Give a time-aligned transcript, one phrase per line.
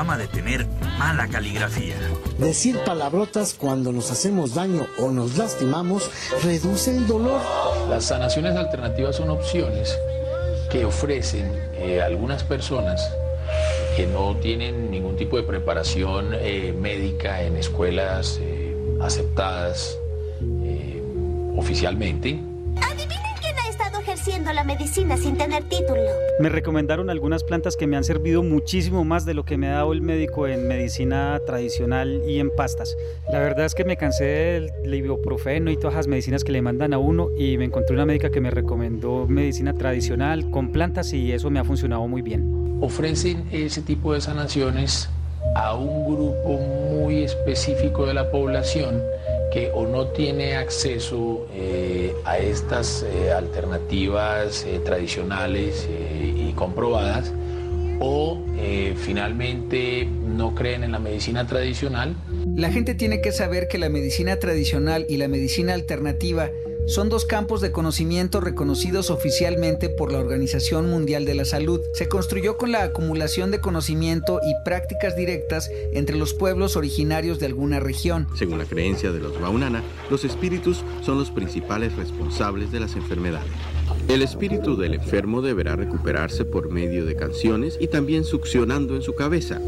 [0.00, 0.66] Fama de tener
[0.98, 1.94] mala caligrafía.
[2.38, 6.10] Decir palabrotas cuando nos hacemos daño o nos lastimamos
[6.42, 7.42] reduce el dolor.
[7.90, 9.94] Las sanaciones alternativas son opciones
[10.70, 13.14] que ofrecen eh, algunas personas
[13.94, 19.98] que no tienen ningún tipo de preparación eh, médica en escuelas eh, aceptadas
[21.58, 22.40] oficialmente
[24.20, 26.02] ejerciendo la medicina sin tener título.
[26.40, 29.76] Me recomendaron algunas plantas que me han servido muchísimo más de lo que me ha
[29.76, 32.98] dado el médico en medicina tradicional y en pastas.
[33.32, 36.92] La verdad es que me cansé del ibuprofeno y todas las medicinas que le mandan
[36.92, 41.32] a uno y me encontré una médica que me recomendó medicina tradicional con plantas y
[41.32, 42.78] eso me ha funcionado muy bien.
[42.82, 45.08] Ofrecen ese tipo de sanaciones
[45.54, 49.02] a un grupo muy específico de la población
[49.50, 57.32] que o no tiene acceso eh, a estas eh, alternativas eh, tradicionales y comprobadas,
[58.00, 58.38] o
[58.96, 62.14] finalmente no creen en la medicina tradicional.
[62.56, 66.50] La gente tiene que saber que la medicina tradicional y la medicina alternativa
[66.86, 71.80] son dos campos de conocimiento reconocidos oficialmente por la Organización Mundial de la Salud.
[71.94, 77.46] Se construyó con la acumulación de conocimiento y prácticas directas entre los pueblos originarios de
[77.46, 78.26] alguna región.
[78.36, 83.50] Según la creencia de los Baunana, los espíritus son los principales responsables de las enfermedades.
[84.08, 89.14] El espíritu del enfermo deberá recuperarse por medio de canciones y también succionando en su
[89.14, 89.60] cabeza,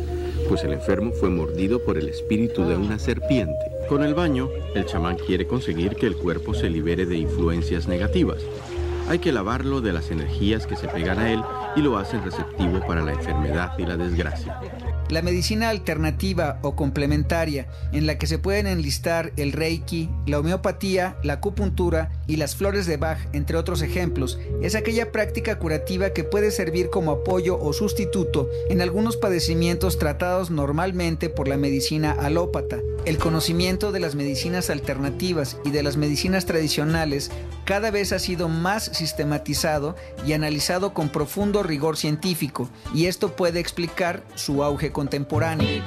[0.53, 3.57] pues el enfermo fue mordido por el espíritu de una serpiente.
[3.89, 8.43] Con el baño, el chamán quiere conseguir que el cuerpo se libere de influencias negativas.
[9.09, 11.43] Hay que lavarlo de las energías que se pegan a él
[11.75, 14.61] y lo hacen receptivo para la enfermedad y la desgracia.
[15.13, 21.19] La medicina alternativa o complementaria, en la que se pueden enlistar el reiki, la homeopatía,
[21.23, 26.25] la acupuntura y las flores de Bach, entre otros ejemplos, es aquella práctica curativa que
[26.25, 32.79] puede servir como apoyo o sustituto en algunos padecimientos tratados normalmente por la medicina alópata.
[33.05, 37.31] El conocimiento de las medicinas alternativas y de las medicinas tradicionales
[37.67, 39.95] cada vez ha sido más sistematizado
[40.27, 45.83] y analizado con profundo rigor científico, y esto puede explicar su auge contemporáneo.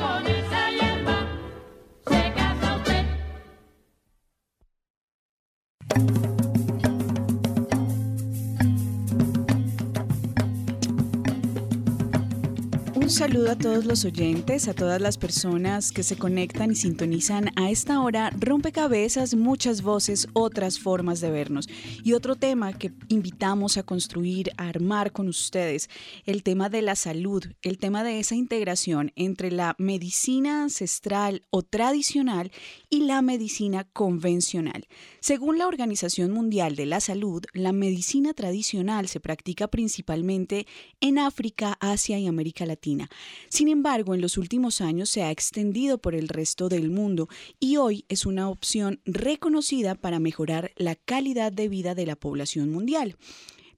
[13.15, 17.71] Saludo a todos los oyentes, a todas las personas que se conectan y sintonizan a
[17.71, 18.29] esta hora.
[18.37, 21.69] Rompecabezas, muchas voces, otras formas de vernos.
[22.03, 25.89] Y otro tema que invitamos a construir, a armar con ustedes,
[26.25, 31.61] el tema de la salud, el tema de esa integración entre la medicina ancestral o
[31.61, 32.51] tradicional
[32.89, 34.87] y la medicina convencional.
[35.25, 40.67] Según la Organización Mundial de la Salud, la medicina tradicional se practica principalmente
[41.01, 43.09] en África, Asia y América Latina.
[43.49, 47.27] Sin embargo, en los últimos años se ha extendido por el resto del mundo
[47.59, 52.69] y hoy es una opción reconocida para mejorar la calidad de vida de la población
[52.69, 53.17] mundial.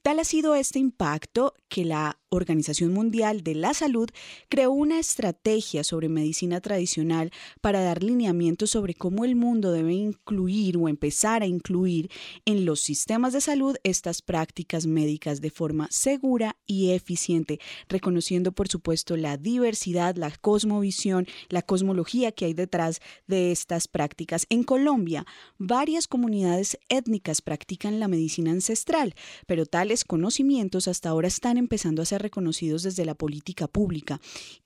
[0.03, 4.09] Tal ha sido este impacto que la Organización Mundial de la Salud
[4.49, 10.75] creó una estrategia sobre medicina tradicional para dar lineamientos sobre cómo el mundo debe incluir
[10.75, 12.11] o empezar a incluir
[12.43, 18.67] en los sistemas de salud estas prácticas médicas de forma segura y eficiente, reconociendo por
[18.67, 24.47] supuesto la diversidad, la cosmovisión, la cosmología que hay detrás de estas prácticas.
[24.49, 25.25] En Colombia,
[25.57, 29.15] varias comunidades étnicas practican la medicina ancestral,
[29.45, 34.19] pero tales conocimientos hasta ahora están empezando a ser reconocidos desde la política pública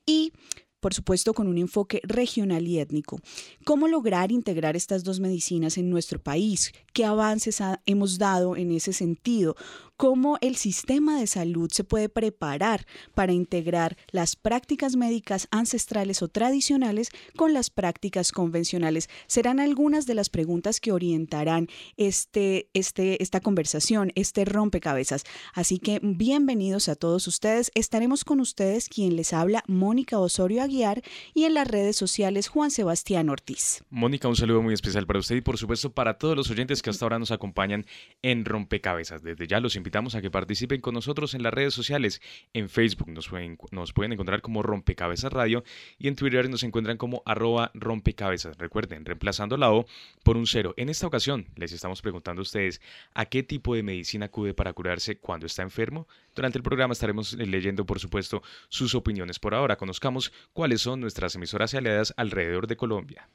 [0.05, 0.33] y
[0.81, 3.21] por supuesto con un enfoque regional y étnico.
[3.63, 6.73] ¿Cómo lograr integrar estas dos medicinas en nuestro país?
[6.91, 9.55] ¿Qué avances hemos dado en ese sentido?
[10.01, 16.27] Cómo el sistema de salud se puede preparar para integrar las prácticas médicas ancestrales o
[16.27, 19.11] tradicionales con las prácticas convencionales.
[19.27, 21.67] Serán algunas de las preguntas que orientarán
[21.97, 25.23] este, este, esta conversación, este rompecabezas.
[25.53, 27.69] Así que bienvenidos a todos ustedes.
[27.75, 31.03] Estaremos con ustedes quien les habla, Mónica Osorio Aguiar,
[31.35, 33.83] y en las redes sociales Juan Sebastián Ortiz.
[33.91, 36.89] Mónica, un saludo muy especial para usted y por supuesto para todos los oyentes que
[36.89, 37.85] hasta ahora nos acompañan
[38.23, 39.21] en Rompecabezas.
[39.21, 42.21] Desde ya los invito invitamos a que participen con nosotros en las redes sociales.
[42.53, 45.65] En Facebook nos pueden, nos pueden encontrar como Rompecabezas Radio
[45.99, 48.57] y en Twitter nos encuentran como arroba rompecabezas.
[48.57, 49.85] Recuerden, reemplazando la O
[50.23, 50.73] por un cero.
[50.77, 52.79] En esta ocasión les estamos preguntando a ustedes
[53.13, 56.07] a qué tipo de medicina acude para curarse cuando está enfermo.
[56.37, 59.39] Durante el programa estaremos leyendo, por supuesto, sus opiniones.
[59.39, 63.27] Por ahora, conozcamos cuáles son nuestras emisoras aliadas alrededor de Colombia.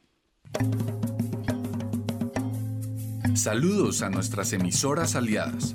[3.35, 5.75] Saludos a nuestras emisoras aliadas.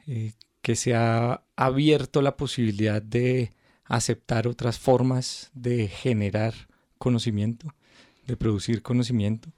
[0.06, 3.54] eh, que se ha abierto la posibilidad de
[3.86, 6.54] aceptar otras formas de generar
[7.00, 7.74] conocimiento
[8.26, 9.50] de producir conocimiento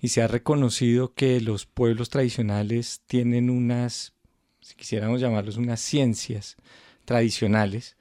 [0.00, 4.13] y se ha reconocido que los pueblos tradicionales tienen unas,
[4.64, 6.56] si quisiéramos llamarlos, unas ciencias
[7.04, 7.96] tradicionales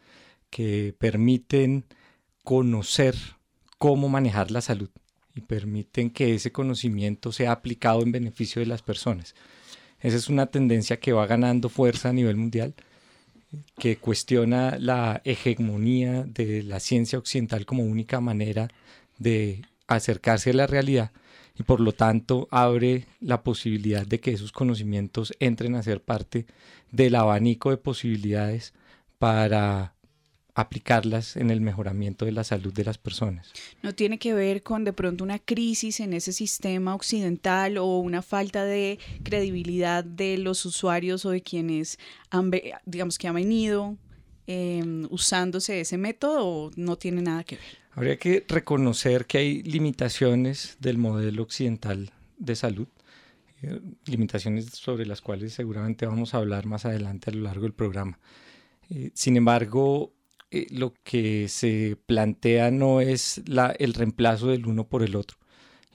[0.50, 1.83] que permiten
[2.45, 3.15] conocer
[3.77, 4.89] cómo manejar la salud
[5.36, 9.36] y permiten que ese conocimiento sea aplicado en beneficio de las personas.
[10.00, 12.75] Esa es una tendencia que va ganando fuerza a nivel mundial,
[13.77, 18.69] que cuestiona la hegemonía de la ciencia occidental como única manera
[19.18, 21.12] de acercarse a la realidad
[21.57, 26.45] y por lo tanto abre la posibilidad de que esos conocimientos entren a ser parte
[26.91, 28.73] del abanico de posibilidades
[29.19, 29.94] para
[30.55, 33.51] aplicarlas en el mejoramiento de la salud de las personas.
[33.81, 38.21] No tiene que ver con de pronto una crisis en ese sistema occidental o una
[38.21, 41.97] falta de credibilidad de los usuarios o de quienes
[42.29, 42.51] han,
[42.85, 43.97] digamos que han venido
[44.47, 47.83] em, usándose ese método o no tiene nada que ver.
[47.91, 52.87] Habría que reconocer que hay limitaciones del modelo occidental de salud,
[53.61, 57.73] eh, limitaciones sobre las cuales seguramente vamos a hablar más adelante a lo largo del
[57.73, 58.19] programa.
[58.89, 60.13] Eh, sin embargo,
[60.51, 65.37] eh, lo que se plantea no es la, el reemplazo del uno por el otro.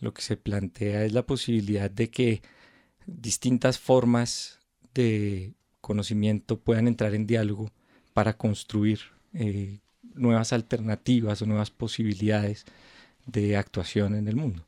[0.01, 2.43] Lo que se plantea es la posibilidad de que
[3.07, 4.61] distintas formas
[4.95, 7.71] de conocimiento puedan entrar en diálogo
[8.19, 8.99] para construir
[10.17, 12.65] nuevas alternativas o nuevas posibilidades
[13.27, 14.67] de actuación en el mundo.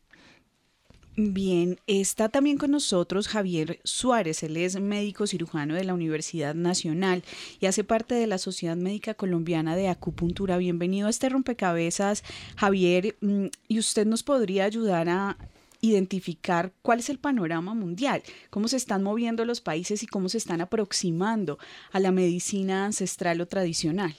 [1.17, 7.25] Bien, está también con nosotros Javier Suárez, él es médico cirujano de la Universidad Nacional
[7.58, 10.57] y hace parte de la Sociedad Médica Colombiana de Acupuntura.
[10.57, 12.23] Bienvenido a este rompecabezas,
[12.54, 15.37] Javier, mm, y usted nos podría ayudar a
[15.80, 20.38] identificar cuál es el panorama mundial, cómo se están moviendo los países y cómo se
[20.38, 21.58] están aproximando
[21.92, 24.14] a la medicina ancestral o tradicional.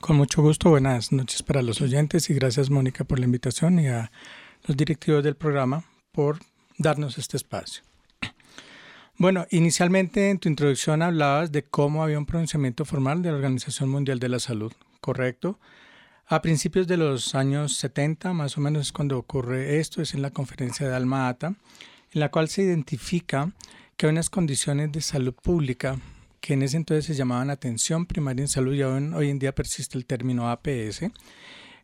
[0.00, 3.88] Con mucho gusto, buenas noches para los oyentes y gracias Mónica por la invitación y
[3.88, 4.10] a
[4.66, 6.38] los directivos del programa por
[6.78, 7.82] darnos este espacio.
[9.16, 13.88] Bueno, inicialmente en tu introducción hablabas de cómo había un pronunciamiento formal de la Organización
[13.88, 15.60] Mundial de la Salud, ¿correcto?
[16.26, 20.30] A principios de los años 70, más o menos cuando ocurre esto, es en la
[20.30, 23.52] conferencia de Alma Ata, en la cual se identifica
[23.96, 25.98] que hay unas condiciones de salud pública
[26.40, 29.98] que en ese entonces se llamaban atención primaria en salud y hoy en día persiste
[29.98, 31.02] el término APS,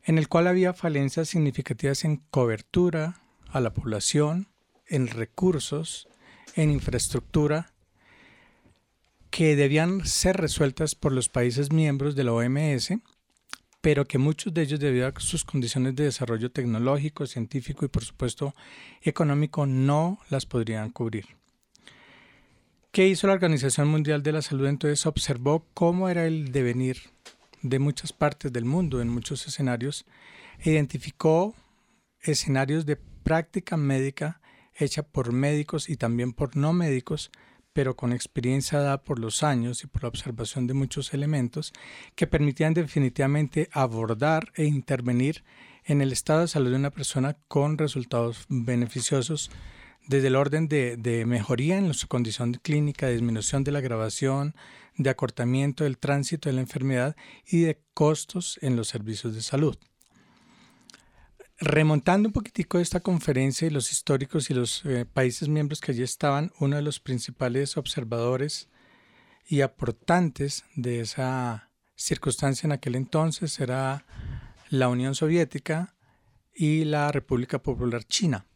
[0.04, 4.48] en el cual había falencias significativas en cobertura a la población,
[4.86, 6.08] en recursos,
[6.56, 7.72] en infraestructura,
[9.30, 12.92] que debían ser resueltas por los países miembros de la OMS,
[13.80, 18.04] pero que muchos de ellos, debido a sus condiciones de desarrollo tecnológico, científico y por
[18.04, 18.54] supuesto
[19.02, 21.26] económico, no las podrían cubrir.
[22.92, 24.66] ¿Qué hizo la Organización Mundial de la Salud?
[24.66, 26.98] Entonces observó cómo era el devenir
[27.62, 30.06] de muchas partes del mundo, en muchos escenarios,
[30.58, 31.54] e identificó
[32.20, 34.40] escenarios de práctica médica
[34.74, 37.30] hecha por médicos y también por no médicos,
[37.80, 41.72] pero con experiencia dada por los años y por la observación de muchos elementos
[42.14, 45.44] que permitían definitivamente abordar e intervenir
[45.86, 49.50] en el estado de salud de una persona con resultados beneficiosos
[50.06, 54.54] desde el orden de, mejoría en su condición clínica, disminución de la agravación,
[54.98, 59.78] de acortamiento del tránsito de la enfermedad y de costos en los servicios de salud.
[61.62, 66.02] Remontando un poquitico esta conferencia y los históricos y los eh, países miembros que allí
[66.02, 68.70] estaban, uno de los principales observadores
[69.46, 74.06] y aportantes de esa circunstancia en aquel entonces era
[74.70, 75.94] la Unión Soviética
[76.54, 78.46] y la República Popular China,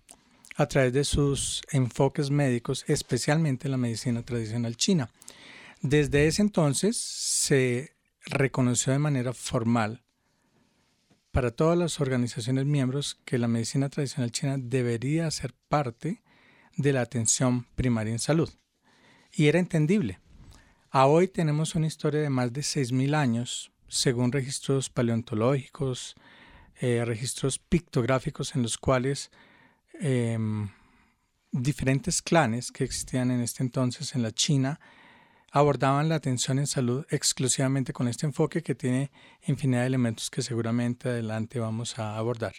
[0.56, 5.10] a través de sus enfoques médicos, especialmente la medicina tradicional china.
[5.82, 10.03] Desde ese entonces se reconoció de manera formal
[11.34, 16.22] para todas las organizaciones miembros que la medicina tradicional china debería ser parte
[16.76, 18.48] de la atención primaria en salud.
[19.32, 20.20] Y era entendible.
[20.92, 26.14] Hoy tenemos una historia de más de 6.000 años, según registros paleontológicos,
[26.80, 29.32] eh, registros pictográficos en los cuales
[30.00, 30.70] em,
[31.50, 34.78] diferentes clanes que existían en este entonces en la China
[35.54, 39.12] abordaban la atención en salud exclusivamente con este enfoque que tiene
[39.46, 42.54] infinidad de elementos que seguramente adelante vamos a abordar.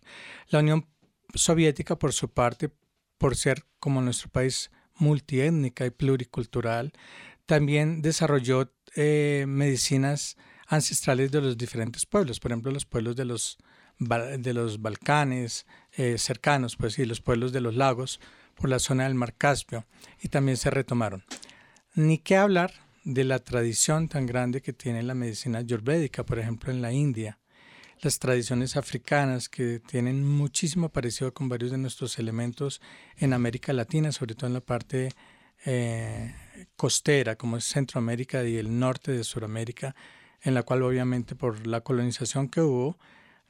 [0.47, 0.87] La Unión
[1.33, 2.71] Soviética, por su parte,
[3.17, 6.93] por ser como nuestro país multiétnica y pluricultural,
[7.45, 13.57] también desarrolló eh, medicinas ancestrales de los diferentes pueblos, por ejemplo, los pueblos de los,
[13.99, 18.21] de los Balcanes eh, cercanos, pues, y los pueblos de los lagos
[18.55, 19.85] por la zona del Mar Caspio,
[20.21, 21.25] y también se retomaron.
[21.93, 26.71] Ni qué hablar de la tradición tan grande que tiene la medicina ayurvédica, por ejemplo,
[26.71, 27.39] en la India,
[28.01, 32.81] las tradiciones africanas que tienen muchísimo parecido con varios de nuestros elementos
[33.17, 35.13] en América Latina, sobre todo en la parte
[35.65, 36.33] eh,
[36.75, 39.95] costera, como es Centroamérica y el norte de Sudamérica,
[40.41, 42.97] en la cual obviamente por la colonización que hubo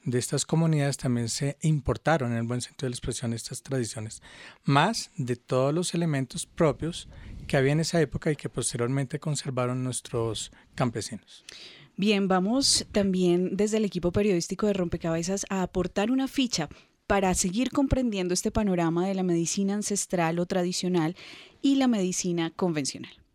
[0.06, 4.22] de estas comunidades también se importaron en el buen sentido de la expresión estas tradiciones,
[4.64, 7.08] más de todos los elementos propios
[7.48, 11.44] que había en esa época y que posteriormente conservaron nuestros campesinos.
[11.96, 16.68] Bien, vamos también desde el equipo periodístico de Rompecabezas a aportar una ficha
[17.06, 21.16] para seguir comprendiendo este panorama de la medicina ancestral o tradicional
[21.62, 23.25] y la medicina convencional.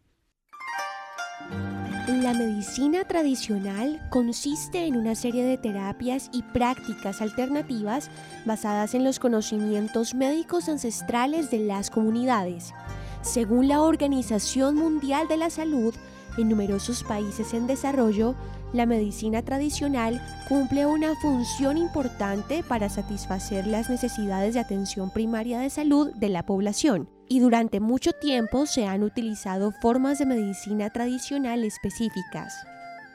[2.08, 8.10] La medicina tradicional consiste en una serie de terapias y prácticas alternativas
[8.46, 12.74] basadas en los conocimientos médicos ancestrales de las comunidades.
[13.22, 15.94] Según la Organización Mundial de la Salud,
[16.38, 18.36] en numerosos países en desarrollo,
[18.74, 25.70] la medicina tradicional cumple una función importante para satisfacer las necesidades de atención primaria de
[25.70, 31.64] salud de la población y durante mucho tiempo se han utilizado formas de medicina tradicional
[31.64, 32.54] específicas.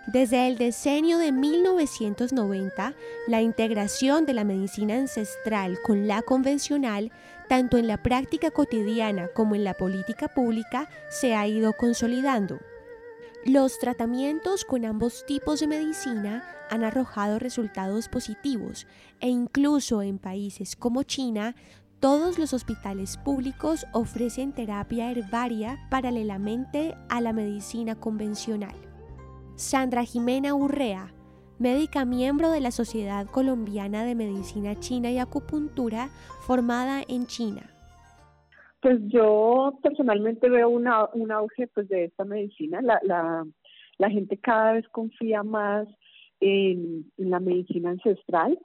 [0.07, 2.95] Desde el decenio de 1990,
[3.29, 7.13] la integración de la medicina ancestral con la convencional,
[7.51, 12.59] tanto en la práctica cotidiana como en la política pública, se ha ido consolidando.
[13.45, 18.87] Los tratamientos con ambos tipos de medicina han arrojado resultados positivos
[19.21, 21.55] e incluso en países como China,
[22.01, 28.75] todos los hospitales públicos ofrecen terapia herbaria paralelamente a la medicina convencional.
[29.55, 31.15] Sandra Jimena Urrea,
[31.59, 36.09] médica miembro de la Sociedad Colombiana de Medicina China y Acupuntura,
[36.47, 37.63] formada en China.
[38.83, 42.83] Pues yo personalmente veo una, un auge pues, de esta medicina.
[42.83, 43.01] La,
[43.99, 45.89] la, gente cada vez confía más
[46.41, 48.59] en la medicina ancestral,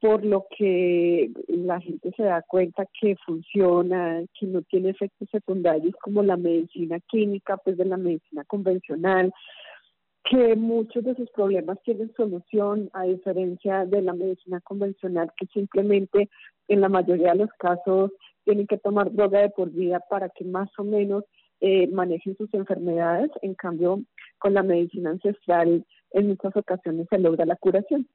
[0.00, 5.94] por lo que la gente se da cuenta que funciona, que no tiene efectos secundarios
[6.00, 9.32] como la medicina química, pues de la medicina convencional,
[10.24, 16.28] que muchos de sus problemas tienen solución a diferencia de la medicina convencional que simplemente
[16.68, 18.12] en la mayoría de los casos
[18.44, 21.24] tienen que tomar droga de por vida para que más o menos
[21.60, 23.30] eh, manejen sus enfermedades.
[23.42, 24.02] En cambio,
[24.38, 28.06] con la medicina ancestral en muchas ocasiones se logra la curación.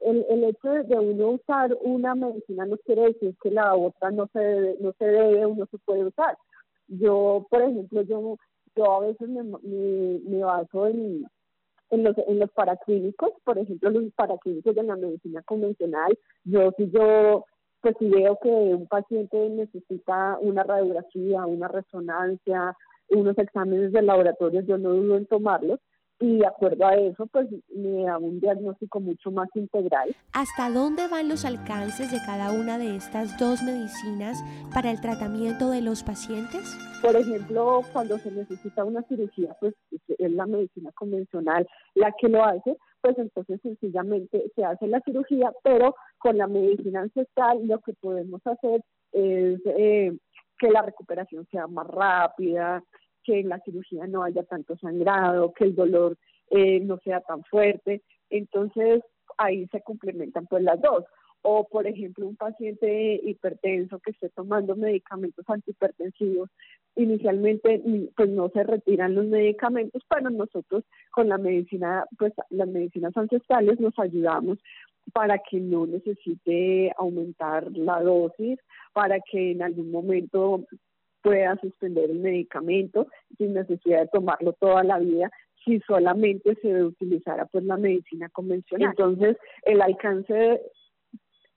[0.00, 4.28] El, el hecho de uno usar una medicina no quiere decir que la otra no
[4.32, 6.38] se debe, no se debe o no se puede usar.
[6.86, 8.36] Yo, por ejemplo, yo,
[8.76, 11.26] yo a veces me, me, baso en
[11.90, 16.90] en los, en los paraclínicos, por ejemplo, los paraclínicos de la medicina convencional, yo si
[16.90, 17.46] yo,
[17.80, 22.76] pues si veo que un paciente necesita una radiografía, una resonancia,
[23.10, 25.80] unos exámenes de laboratorio, yo no dudo en tomarlos,
[26.20, 30.14] y de acuerdo a eso, pues me da un diagnóstico mucho más integral.
[30.32, 34.42] ¿Hasta dónde van los alcances de cada una de estas dos medicinas
[34.74, 36.76] para el tratamiento de los pacientes?
[37.02, 39.74] Por ejemplo, cuando se necesita una cirugía, pues
[40.18, 45.52] es la medicina convencional la que lo hace, pues entonces sencillamente se hace la cirugía,
[45.62, 48.82] pero con la medicina ancestral lo que podemos hacer
[49.12, 50.18] es eh,
[50.58, 52.82] que la recuperación sea más rápida,
[53.28, 56.16] que en la cirugía no haya tanto sangrado, que el dolor
[56.50, 58.00] eh, no sea tan fuerte.
[58.30, 59.02] Entonces
[59.36, 61.04] ahí se complementan pues las dos.
[61.42, 66.48] O por ejemplo un paciente hipertenso que esté tomando medicamentos antihipertensivos,
[66.96, 67.82] inicialmente
[68.16, 73.78] pues no se retiran los medicamentos, pero nosotros con la medicina, pues las medicinas ancestrales
[73.78, 74.58] nos ayudamos
[75.12, 78.58] para que no necesite aumentar la dosis,
[78.94, 80.64] para que en algún momento
[81.28, 83.06] pueda suspender el medicamento
[83.36, 85.30] sin necesidad de tomarlo toda la vida
[85.62, 88.88] si solamente se utilizara pues la medicina convencional.
[88.90, 90.62] Entonces, el alcance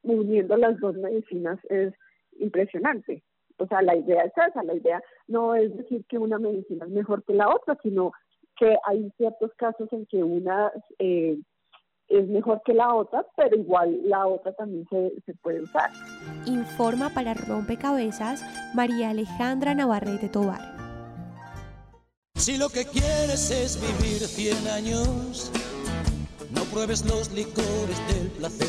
[0.03, 1.93] uniendo las dos medicinas es
[2.37, 3.23] impresionante.
[3.59, 6.91] O sea, la idea es esa, la idea no es decir que una medicina es
[6.91, 8.11] mejor que la otra, sino
[8.57, 11.37] que hay ciertos casos en que una eh,
[12.09, 15.89] es mejor que la otra, pero igual la otra también se, se puede usar.
[16.45, 18.41] Informa para Rompecabezas
[18.73, 20.71] María Alejandra Navarrete Tobar.
[22.35, 25.51] Si lo que quieres es vivir 100 años,
[26.53, 28.67] no pruebes los licores del placer.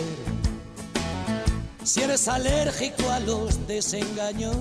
[1.82, 4.56] Si eres alérgico a los desengaños.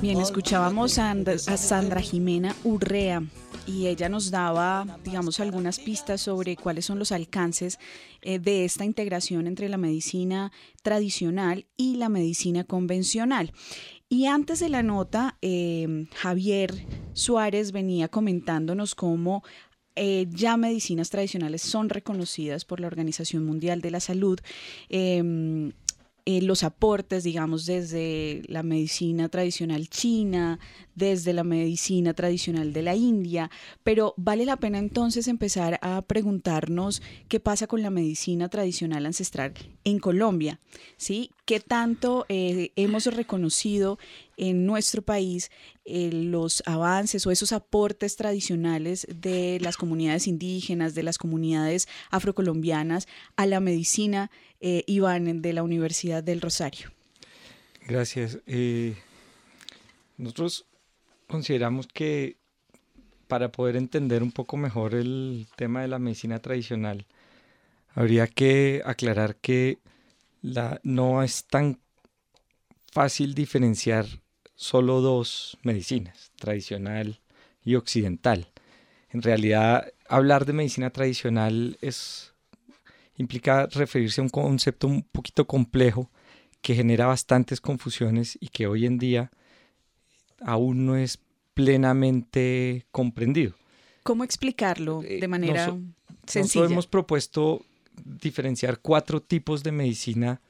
[0.00, 3.22] Bien, escuchábamos a, a Sandra Jimena Urrea
[3.66, 7.78] y ella nos daba, digamos, algunas pistas sobre cuáles son los alcances
[8.22, 10.52] eh, de esta integración entre la medicina
[10.82, 13.52] tradicional y la medicina convencional.
[14.08, 19.42] Y antes de la nota, eh, Javier Suárez venía comentándonos cómo
[19.94, 24.40] eh, ya medicinas tradicionales son reconocidas por la Organización Mundial de la Salud.
[24.88, 25.72] Em,
[26.24, 30.60] eh, los aportes, digamos, desde la medicina tradicional china,
[30.94, 33.50] desde la medicina tradicional de la India,
[33.82, 39.54] pero vale la pena entonces empezar a preguntarnos qué pasa con la medicina tradicional ancestral
[39.84, 40.60] en Colombia,
[40.96, 41.30] ¿sí?
[41.44, 43.98] ¿Qué tanto eh, hemos reconocido
[44.36, 45.50] en nuestro país
[45.84, 53.08] eh, los avances o esos aportes tradicionales de las comunidades indígenas, de las comunidades afrocolombianas
[53.36, 54.30] a la medicina
[54.62, 56.90] eh, Iván de la Universidad del Rosario.
[57.86, 58.38] Gracias.
[58.46, 58.94] Eh,
[60.16, 60.66] nosotros
[61.26, 62.36] consideramos que
[63.26, 67.06] para poder entender un poco mejor el tema de la medicina tradicional,
[67.94, 69.78] habría que aclarar que
[70.42, 71.80] la, no es tan
[72.92, 74.06] fácil diferenciar
[74.54, 77.20] solo dos medicinas, tradicional
[77.64, 78.48] y occidental.
[79.08, 82.31] En realidad, hablar de medicina tradicional es
[83.16, 86.10] implica referirse a un concepto un poquito complejo
[86.60, 89.30] que genera bastantes confusiones y que hoy en día
[90.40, 91.18] aún no es
[91.54, 93.54] plenamente comprendido.
[94.02, 95.66] ¿Cómo explicarlo eh, de manera
[96.26, 96.42] sencilla?
[96.42, 97.64] Nosotros hemos propuesto
[98.04, 100.40] diferenciar cuatro tipos de medicina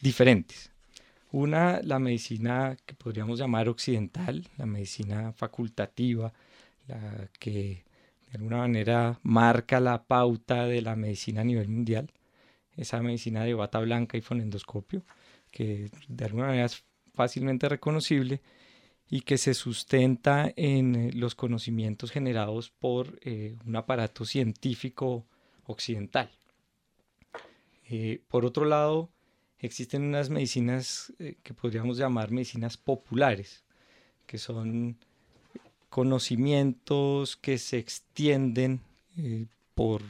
[0.00, 0.72] diferentes.
[1.30, 6.32] Una, la medicina que podríamos llamar occidental, la medicina facultativa,
[6.86, 7.84] la que
[8.30, 12.12] de alguna manera marca la pauta de la medicina a nivel mundial,
[12.76, 15.02] esa medicina de bata blanca y fonendoscopio,
[15.50, 18.42] que de alguna manera es fácilmente reconocible
[19.10, 25.26] y que se sustenta en eh, los conocimientos generados por eh, un aparato científico
[25.64, 26.30] occidental.
[27.88, 29.10] Eh, por otro lado,
[29.58, 31.12] existen unas medicinas
[31.42, 33.64] que podríamos llamar medicinas populares,
[34.26, 34.98] que son
[35.88, 38.80] conocimientos que se extienden
[39.16, 40.02] eh, por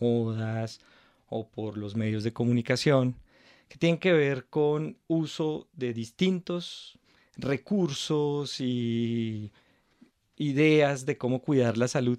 [0.00, 0.80] modas
[1.28, 3.16] o por los medios de comunicación,
[3.68, 6.98] que tienen que ver con uso de distintos
[7.36, 9.50] recursos y
[10.36, 12.18] ideas de cómo cuidar la salud,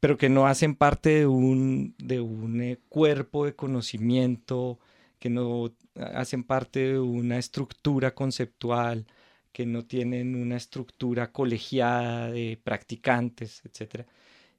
[0.00, 4.78] pero que no hacen parte de un, de un eh, cuerpo de conocimiento,
[5.18, 9.06] que no hacen parte de una estructura conceptual,
[9.56, 14.04] que no tienen una estructura colegiada de practicantes, etc.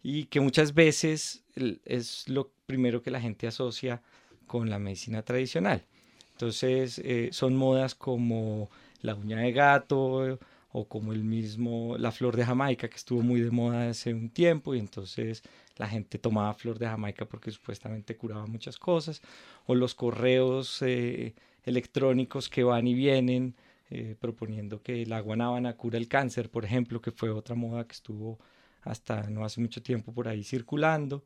[0.02, 1.44] Y que muchas veces
[1.86, 4.02] es lo primero que la gente asocia
[4.48, 5.86] con la medicina tradicional.
[6.32, 8.72] Entonces eh, son modas como
[9.04, 10.40] la uña de gato
[10.72, 14.32] o como el mismo la flor de Jamaica que estuvo muy de moda hace un
[14.32, 15.44] tiempo y entonces
[15.76, 19.22] la gente tomaba flor de Jamaica porque supuestamente curaba muchas cosas
[19.68, 23.54] o los correos eh, electrónicos que van y vienen
[23.90, 27.94] eh, proponiendo que la guanábana cura el cáncer, por ejemplo, que fue otra moda que
[27.94, 28.40] estuvo
[28.82, 31.24] hasta no hace mucho tiempo por ahí circulando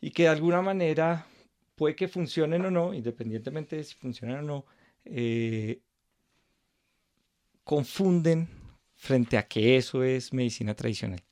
[0.00, 1.26] y que de alguna manera
[1.74, 4.66] puede que funcionen o no, independientemente de si funcionan o no,
[5.04, 5.80] eh,
[7.64, 8.48] confunden
[8.94, 11.22] frente a que eso es medicina tradicional.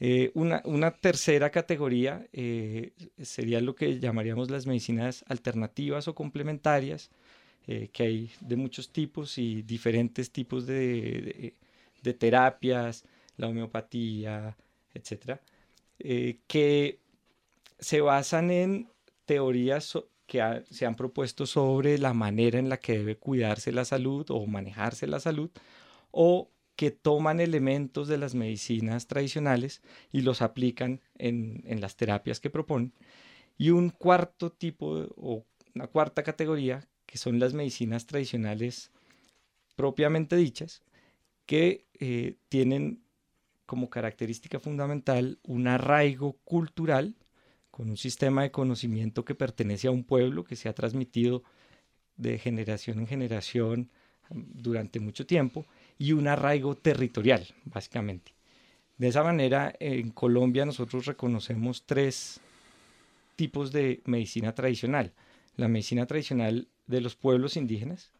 [0.00, 7.10] Eh, una, tercera categoría eh, sería lo que llamaríamos las medicinas alternativas o complementarias,
[7.92, 11.54] que hay de muchos tipos y diferentes tipos de,
[12.18, 13.04] terapias,
[13.36, 14.56] la homeopatía,
[14.94, 15.40] etc.,
[16.46, 17.00] que
[17.78, 18.88] se basan en
[19.26, 24.26] teorías que se han propuesto sobre la manera en la que debe cuidarse la salud
[24.30, 25.50] o manejarse la salud,
[26.10, 32.50] o que toman elementos de las medicinas tradicionales y los aplican en, las terapias que
[32.50, 32.92] proponen.
[33.56, 38.90] Y un cuarto tipo o una cuarta categoría, que son las medicinas tradicionales
[39.76, 40.82] propiamente dichas,
[41.46, 43.00] que eh, tienen
[43.64, 47.14] como característica fundamental un arraigo cultural
[47.70, 51.42] con un sistema de conocimiento que pertenece a un pueblo, que se ha transmitido
[52.18, 53.90] de generación en generación
[54.28, 55.64] um, durante mucho tiempo,
[55.96, 58.34] y un arraigo territorial, básicamente.
[58.98, 62.40] De esa manera, en Colombia nosotros reconocemos tres
[63.34, 65.14] tipos de medicina tradicional.
[65.56, 68.12] La medicina tradicional de los pueblos indígenas,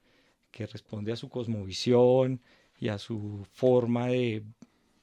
[0.52, 2.40] que responde a su cosmovisión
[2.78, 4.44] y a su forma de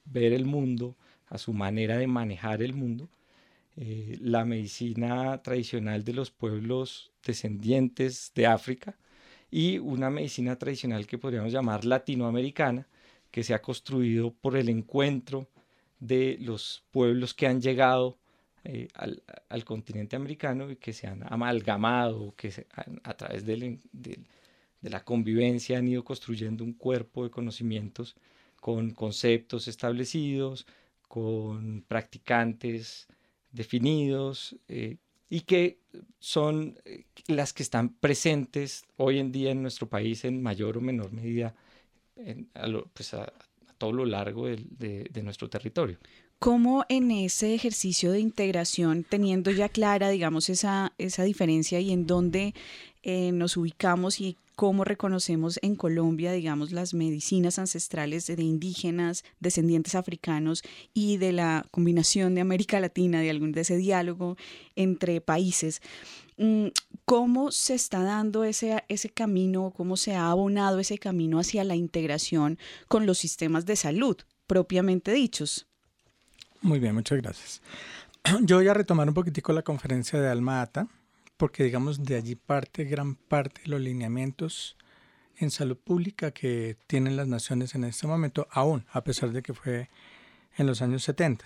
[0.05, 0.95] ver el mundo,
[1.27, 3.09] a su manera de manejar el mundo.
[3.77, 8.97] Eh, la medicina tradicional de los pueblos descendientes de África
[9.51, 12.87] y una medicina tradicional que podríamos llamar latinoamericana,
[13.31, 15.49] que se ha construido por el encuentro
[15.99, 18.17] de los pueblos que han llegado
[18.65, 22.65] eh, al, continente americano y que se han amalgamado, que
[23.03, 28.15] a través de, de la convivencia han ido construyendo un cuerpo de conocimientos
[28.59, 30.65] con conceptos establecidos,
[31.07, 33.07] con practicantes
[33.51, 34.97] definidos eh,
[35.29, 35.79] y que
[36.19, 40.81] son eh, las que están presentes hoy en día en nuestro país en mayor o
[40.81, 41.55] menor medida
[42.53, 43.31] a, pues a,
[43.77, 45.97] todo lo largo de, nuestro territorio.
[46.39, 52.05] ¿Cómo en ese ejercicio de integración, teniendo ya clara, digamos, esa, esa diferencia y en
[52.05, 52.53] dónde
[53.03, 59.95] eh, nos ubicamos y cómo reconocemos en Colombia, digamos, las medicinas ancestrales de indígenas, descendientes
[59.95, 64.37] africanos y de la combinación de América Latina, de algún de ese diálogo
[64.75, 65.81] entre países.
[66.37, 66.67] Mm,
[67.05, 71.75] ¿Cómo se está dando ese, ese camino, cómo se ha abonado ese camino hacia la
[71.75, 74.17] integración con los sistemas de salud
[74.47, 75.67] propiamente dichos?
[76.65, 77.61] Muy bien, muchas gracias.
[78.41, 80.87] Yo voy a retomar un poquitico la conferencia de Alma Ata
[81.37, 84.75] porque digamos de allí parte gran parte de los lineamientos
[85.37, 89.53] en salud pública que tienen las naciones en este momento, aún a pesar de que
[89.53, 89.91] fue
[90.57, 91.45] en los años 70.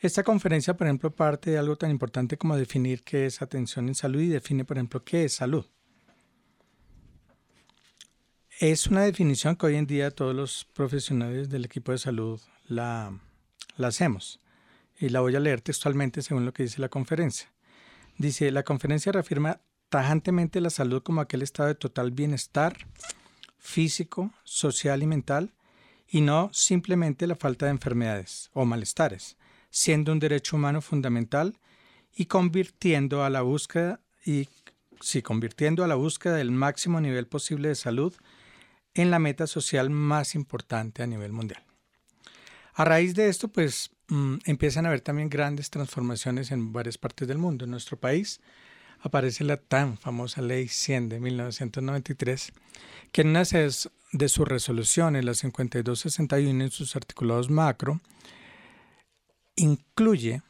[0.00, 3.94] Esta conferencia, por ejemplo, parte de algo tan importante como definir qué es atención en
[3.94, 5.64] salud y define, por ejemplo, qué es salud.
[8.60, 13.18] Es una definición que hoy en día todos los profesionales del equipo de salud la,
[13.76, 14.40] la hacemos.
[14.98, 17.52] Y la voy a leer textualmente según lo que dice la conferencia.
[18.18, 22.76] Dice, la conferencia reafirma tajantemente la salud como aquel estado de total bienestar
[23.58, 25.52] físico, social y mental,
[26.08, 29.36] y no simplemente la falta de enfermedades o malestares,
[29.70, 31.58] siendo un derecho humano fundamental
[32.14, 34.48] y convirtiendo a la búsqueda y
[35.00, 38.14] sí, convirtiendo a la búsqueda del máximo nivel posible de salud
[38.94, 41.65] en la meta social más importante a nivel mundial.
[42.76, 47.26] A raíz de esto, pues Mm, empiezan a haber también grandes transformaciones en varias partes
[47.26, 47.64] del mundo.
[47.64, 48.40] En nuestro país
[49.00, 52.52] aparece la tan famosa Ley 100 de 1993,
[53.10, 58.00] que en una de sus resoluciones, la 5261 en sus articulados macro,
[59.56, 60.42] incluye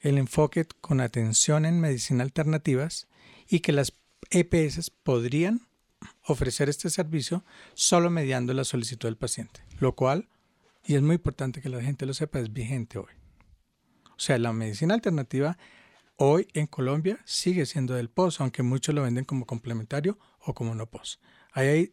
[0.00, 3.06] el enfoque con atención en medicina alternativas
[3.48, 3.92] y que las
[4.30, 5.62] EPS podrían
[6.24, 10.28] ofrecer este servicio solo mediando la solicitud del paciente, lo cual
[10.88, 13.12] y es muy importante que la gente lo sepa, es vigente hoy.
[14.06, 15.58] O sea, la medicina alternativa
[16.16, 20.74] hoy en Colombia sigue siendo del POS, aunque muchos lo venden como complementario o como
[20.74, 21.20] no POS.
[21.52, 21.92] Ahí hay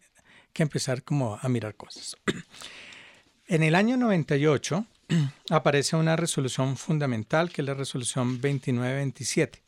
[0.53, 2.15] que empezar como a mirar cosas.
[3.47, 4.85] En el año 98
[5.51, 9.61] aparece una resolución fundamental que es la resolución 2927.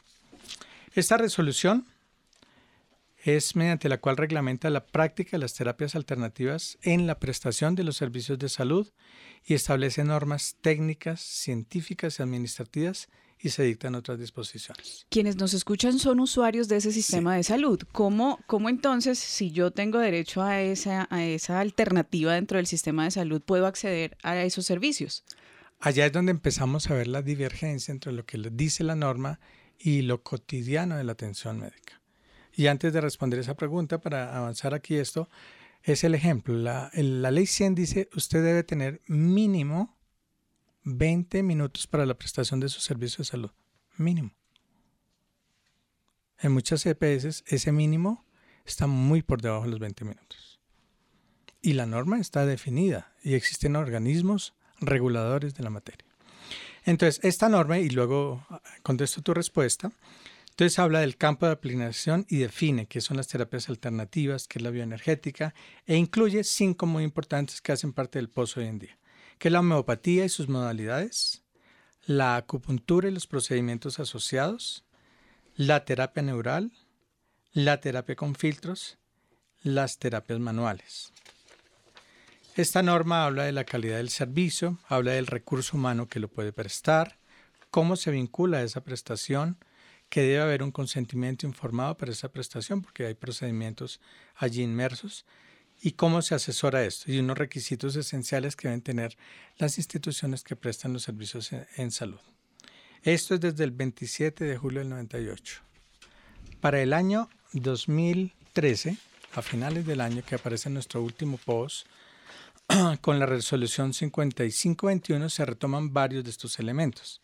[0.93, 1.85] Esta resolución
[3.35, 7.83] es mediante la cual reglamenta la práctica de las terapias alternativas en la prestación de
[7.83, 8.87] los servicios de salud
[9.45, 13.09] y establece normas técnicas, científicas y administrativas
[13.39, 15.05] y se dictan otras disposiciones.
[15.09, 17.79] Quienes nos escuchan son usuarios de ese sistema de salud.
[17.91, 23.03] ¿Cómo, ¿Cómo, entonces, si yo tengo derecho a esa, a esa alternativa dentro del sistema
[23.03, 25.23] de salud, puedo acceder a esos servicios?
[25.79, 29.39] allá es donde empezamos a ver la divergencia entre lo que dice la norma
[29.77, 32.01] y lo cotidiano de la atención médica.
[32.57, 35.29] Y antes de responder esa pregunta, para avanzar aquí esto,
[35.83, 36.55] es el ejemplo.
[36.55, 39.95] La, la ley 100 dice, usted debe tener mínimo
[40.83, 43.51] 20 minutos para la prestación de su servicio de salud.
[43.97, 44.31] Mínimo.
[46.39, 48.25] En muchas EPS ese mínimo
[48.65, 50.59] está muy por debajo de los 20 minutos.
[51.61, 56.07] Y la norma está definida y existen organismos reguladores de la materia.
[56.85, 58.47] Entonces, esta norma, y luego
[58.81, 59.91] contesto tu respuesta,
[60.57, 64.63] entonces habla del campo de aplicación y define qué son las terapias alternativas, qué es
[64.63, 65.53] la bioenergética,
[65.85, 68.97] e incluye cinco muy importantes que hacen parte del pozo hoy en día,
[69.37, 71.43] que es la homeopatía y sus modalidades,
[72.07, 74.83] la acupuntura y los procedimientos asociados,
[75.55, 76.71] la terapia neural,
[77.53, 78.97] la terapia con filtros,
[79.61, 81.13] las terapias manuales.
[82.55, 86.51] Esta norma habla de la calidad del servicio, habla del recurso humano que lo puede
[86.51, 87.19] prestar,
[87.69, 89.59] cómo se vincula esa prestación,
[90.09, 93.99] que debe haber un consentimiento informado para esa prestación, porque hay procedimientos
[94.35, 95.25] allí inmersos,
[95.81, 99.17] y cómo se asesora esto, y unos requisitos esenciales que deben tener
[99.57, 102.19] las instituciones que prestan los servicios en, salud.
[103.03, 105.61] Esto es desde el 27 de julio del 98.
[106.61, 108.97] Para el año 2013,
[109.35, 111.85] a finales del año que aparece nuestro último post,
[113.01, 117.21] con la resolución 5521 se retoman varios de estos elementos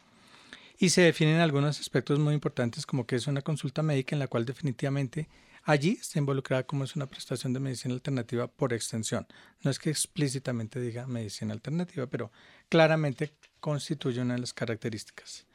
[0.78, 4.28] y se definen algunos aspectos muy importantes como que es una consulta médica en la
[4.28, 5.30] cual definitivamente
[5.64, 9.28] allí está involucrada como es una prestación de medicina alternativa por extensión.
[9.62, 12.32] No es que explícitamente diga medicina alternativa, pero
[12.70, 15.46] claramente constituye una de las características.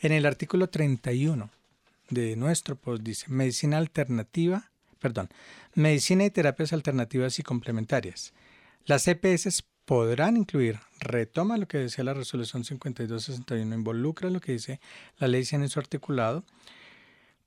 [0.00, 1.50] En el artículo 31
[2.10, 5.28] de nuestro post dice medicina alternativa, perdón,
[5.74, 8.32] medicina y terapias alternativas y complementarias.
[8.84, 14.80] Las EPS podrán incluir, retoma lo que decía la resolución 5261, involucra lo que dice
[15.18, 16.44] la ley 100 en su articulado,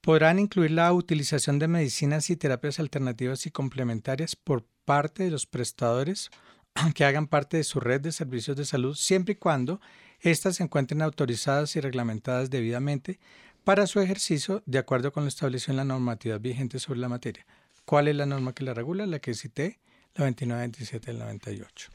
[0.01, 5.45] podrán incluir la utilización de medicinas y terapias alternativas y complementarias por parte de los
[5.45, 6.29] prestadores
[6.93, 9.81] que hagan parte de su red de servicios de salud, siempre y cuando
[10.19, 13.19] éstas se encuentren autorizadas y reglamentadas debidamente
[13.63, 17.45] para su ejercicio de acuerdo con lo establecido en la normatividad vigente sobre la materia.
[17.85, 19.05] ¿Cuál es la norma que la regula?
[19.07, 19.79] La que cité
[20.15, 21.89] la 2927 del 98.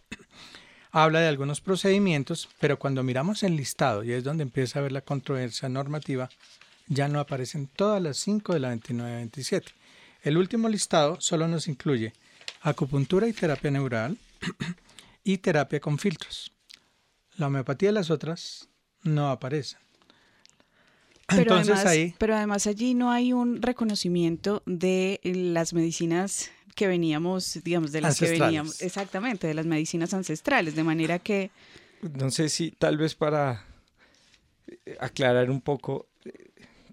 [0.93, 4.93] Habla de algunos procedimientos, pero cuando miramos el listado, y es donde empieza a ver
[4.93, 6.29] la controversia normativa,
[6.89, 9.73] ya no aparecen todas las 5 de la 2927.
[10.23, 12.13] El último listado solo nos incluye
[12.63, 14.19] acupuntura y terapia neural
[15.25, 16.53] y terapia con filtros.
[17.37, 18.69] La homeopatía y las otras
[19.03, 19.79] no aparecen.
[21.29, 22.15] Pero Entonces ahí.
[22.19, 28.19] Pero además allí no hay un reconocimiento de las medicinas que veníamos, digamos, de las
[28.19, 31.51] que veníamos, exactamente, de las medicinas ancestrales, de manera que...
[32.01, 33.67] No sé si tal vez para
[34.67, 36.33] eh, aclarar un poco, eh,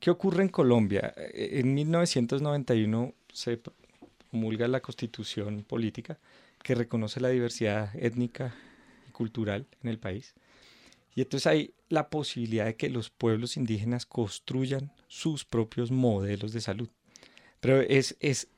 [0.02, 1.14] ¿qué ocurre en Colombia?
[1.16, 3.62] Eh, en 1991 se
[4.30, 6.20] promulga la constitución política
[6.62, 8.54] que reconoce la diversidad étnica
[9.08, 10.34] y cultural en el país.
[11.16, 16.60] Y entonces hay la posibilidad de que los pueblos indígenas construyan sus propios modelos de
[16.60, 16.90] salud.
[17.62, 18.50] Pero es, es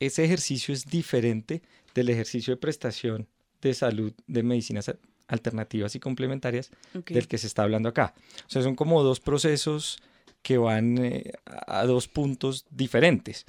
[0.00, 1.62] ese ejercicio es diferente
[1.94, 3.28] del ejercicio de prestación
[3.60, 4.94] de salud de medicinas
[5.26, 6.70] alternativas y complementarias
[7.06, 8.14] del que se está hablando acá.
[8.46, 9.98] O sea, son como dos procesos
[10.42, 13.46] que van eh, a dos puntos diferentes.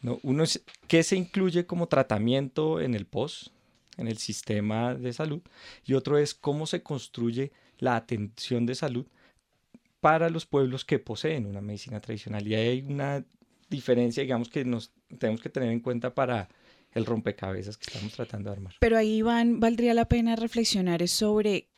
[0.00, 0.18] ¿no?
[0.22, 3.52] Uno es qué se incluye como tratamiento en el POS,
[3.98, 5.42] en el sistema de salud,
[5.84, 9.06] y otro es cómo se construye la atención de salud
[10.00, 12.46] para los pueblos que poseen una medicina tradicional.
[12.46, 13.24] Y hay una
[13.68, 16.48] diferencia, digamos, que nos tenemos que tener en cuenta para
[16.92, 18.74] el rompecabezas que estamos tratando de armar.
[18.80, 21.68] Pero ahí, Iván, valdría la pena reflexionar sobre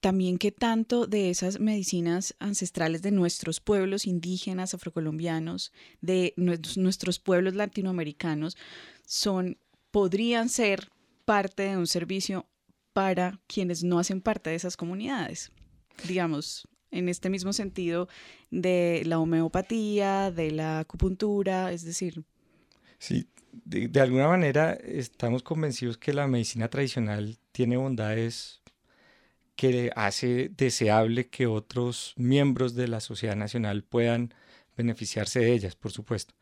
[0.00, 7.54] también qué tanto de esas medicinas ancestrales de nuestros pueblos indígenas, afrocolombianos, de nuestros pueblos
[7.54, 8.56] latinoamericanos,
[9.06, 9.56] son,
[9.90, 10.90] podrían ser
[11.24, 12.46] parte de un servicio
[12.92, 15.52] para quienes no hacen parte de esas comunidades.
[16.06, 18.08] Digamos, en este mismo sentido
[18.50, 22.22] de la homeopatía, de la acupuntura, es decir.
[22.98, 23.26] Sí,
[23.64, 28.62] de, alguna manera estamos convencidos que la medicina tradicional tiene bondades
[29.56, 34.34] que hace deseable que otros miembros de la sociedad nacional puedan
[34.76, 36.34] beneficiarse de ellas, por supuesto.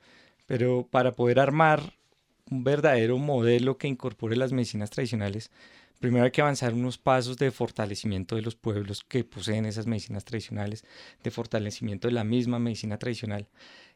[0.46, 1.94] Pero para poder armar
[2.50, 5.50] un verdadero modelo que incorpore las medicinas tradicionales,
[6.02, 10.24] primero hay que avanzar unos pasos de fortalecimiento de los pueblos que poseen esas medicinas
[10.24, 10.84] tradicionales,
[11.22, 13.46] de fortalecimiento de la misma medicina tradicional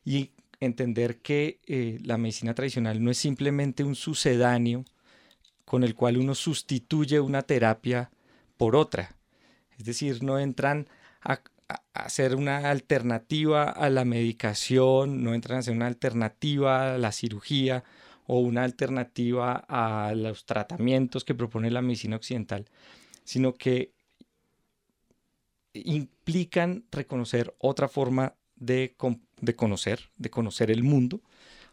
[0.05, 4.85] y entender que eh, la medicina tradicional no es simplemente un sucedáneo
[5.65, 8.13] con el cual uno sustituye una terapia
[8.57, 9.17] por otra.
[9.77, 10.87] Es decir, no entran
[11.23, 11.41] a,
[11.93, 17.83] hacer una alternativa a la medicación, no entran a hacer una alternativa a la cirugía
[18.27, 22.67] o una alternativa a los tratamientos que propone la medicina occidental,
[23.25, 23.93] sino que
[25.73, 28.95] implican reconocer otra forma de,
[29.57, 31.21] conocer, de conocer el mundo,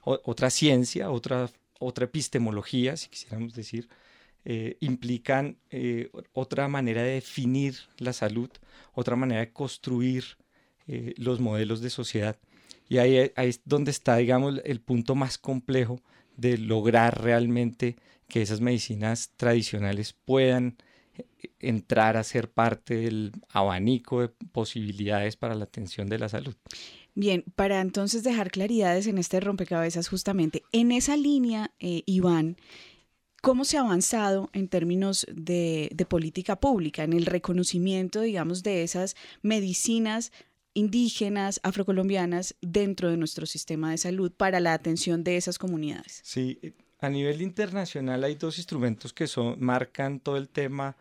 [0.03, 3.87] otra ciencia, otra, otra epistemología, si quisiéramos decir,
[4.45, 8.49] eh, implican eh, otra manera de definir la salud,
[8.93, 10.25] otra manera de construir
[10.87, 12.37] eh, los modelos de sociedad.
[12.89, 16.01] Y ahí, ahí, es donde está, digamos, el punto más complejo
[16.37, 20.77] de lograr realmente que esas medicinas tradicionales puedan
[21.59, 26.55] entrar a ser parte del abanico de posibilidades para la atención de la salud.
[27.15, 32.57] Bien, para entonces dejar claridades en este rompecabezas justamente, en esa línea, Iván,
[33.43, 39.17] ¿Cómo se ha avanzado en términos de, política pública, en el reconocimiento, digamos, de esas
[39.41, 40.31] medicinas
[40.73, 46.21] indígenas, afrocolombianas dentro de nuestro sistema de salud para la atención de esas comunidades?
[46.23, 46.59] Sí,
[46.99, 50.95] a nivel internacional hay dos instrumentos que son, marcan todo el tema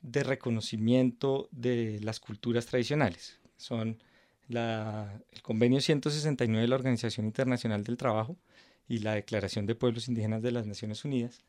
[0.00, 3.38] de reconocimiento de las culturas tradicionales.
[3.56, 4.02] Son
[4.48, 8.36] el Convenio 169 de la Organización Internacional del Trabajo
[8.88, 11.40] y la Declaración de Pueblos Indígenas de las Naciones Unidas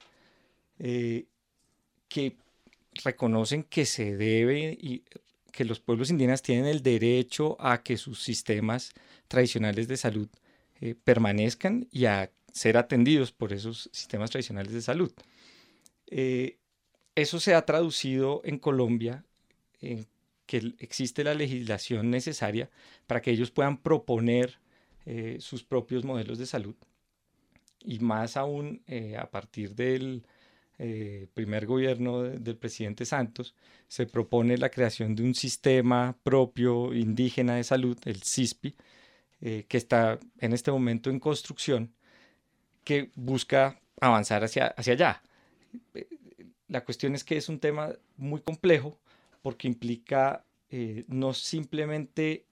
[0.80, 1.26] eh,
[2.08, 2.38] que
[3.04, 4.78] reconocen que se debe
[5.54, 8.92] que los pueblos indígenas tienen el derecho a que sus sistemas
[9.28, 10.28] tradicionales de salud
[10.82, 15.14] eh, permanezcan y a ser atendidos por esos sistemas tradicionales de salud.
[16.08, 16.58] Eh,
[17.16, 19.24] eso se ha traducido en Colombia
[19.80, 20.08] en
[20.48, 22.70] que existe la legislación necesaria
[23.06, 24.60] para que ellos puedan proponer
[25.40, 26.76] sus propios modelos de salud
[27.84, 28.82] y más aún
[29.20, 30.24] a partir del
[30.80, 33.56] eh, primer gobierno del presidente Santos,
[33.88, 38.76] se propone la creación de un sistema propio indígena de salud, el CISPI,
[39.42, 41.94] eh, que está en este momento en construcción,
[42.84, 45.22] que busca avanzar hacia, hacia allá.
[46.68, 48.98] La cuestión es que es un tema muy complejo
[49.42, 52.46] porque implica eh, no simplemente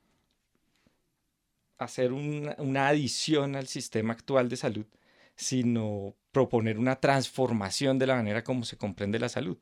[1.78, 4.86] hacer una adición al sistema actual de salud,
[5.36, 9.58] sino proponer una transformación de la manera como se comprende la salud.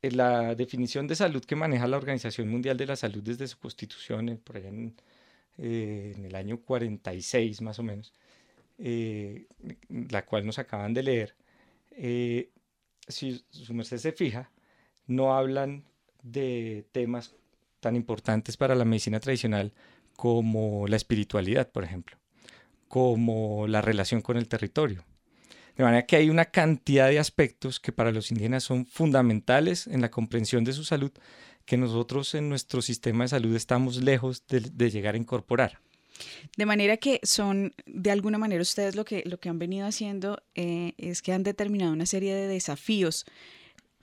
[0.00, 3.58] Eh, la definición de salud que maneja la Organización Mundial de la Salud desde su
[3.58, 4.94] constitución, eh, por allá en,
[5.58, 8.12] eh, el año 46 más o menos,
[8.78, 11.36] la cual nos acaban de leer,
[13.06, 14.50] si su merced se fija,
[15.06, 15.84] no hablan
[16.22, 17.34] de temas
[17.80, 19.72] tan importantes para la medicina tradicional
[20.16, 22.16] como la espiritualidad, por ejemplo
[22.92, 25.02] como la relación con el territorio.
[25.76, 30.00] De manera que hay una cantidad de aspectos que para los indígenas son fundamentales en
[30.00, 31.12] la comprensión de su salud
[31.64, 35.78] que nosotros en nuestro sistema de salud estamos lejos de, llegar a incorporar.
[36.56, 40.42] De manera que son, de alguna manera, ustedes lo que, lo que han venido haciendo
[40.54, 43.24] eh, es que han determinado una serie de desafíos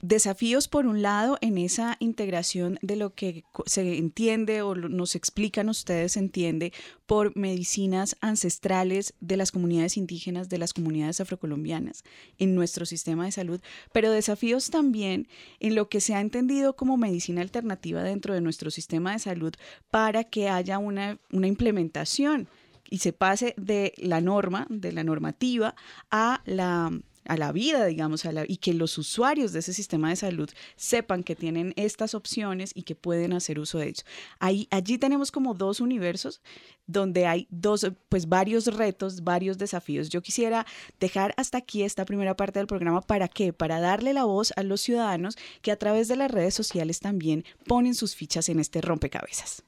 [0.02, 5.68] desafíos por un lado en esa integración de lo que se entiende o nos explican
[5.68, 6.72] ustedes entiende
[7.06, 12.04] por medicinas ancestrales de las comunidades indígenas, de las comunidades afrocolombianas
[12.38, 13.60] en nuestro sistema de salud,
[13.92, 18.70] pero desafíos también en lo que se ha entendido como medicina alternativa dentro de nuestro
[18.70, 19.54] sistema de salud
[19.90, 22.48] para que haya una, una implementación
[22.88, 25.74] y se pase de la norma, de la normativa,
[26.10, 26.90] a la
[27.30, 31.36] a la vida, digamos, y que los usuarios de ese sistema de salud sepan que
[31.36, 34.04] tienen estas opciones y que pueden hacer uso de ellos.
[34.40, 36.42] Ahí, allí tenemos como dos universos
[36.88, 40.08] donde hay dos, pues varios retos, varios desafíos.
[40.08, 40.66] Yo quisiera
[40.98, 43.00] dejar hasta aquí esta primera parte del programa.
[43.00, 43.52] ¿Para qué?
[43.52, 47.44] Para darle la voz a los ciudadanos que a través de las redes sociales también
[47.68, 49.62] ponen sus fichas en este rompecabezas.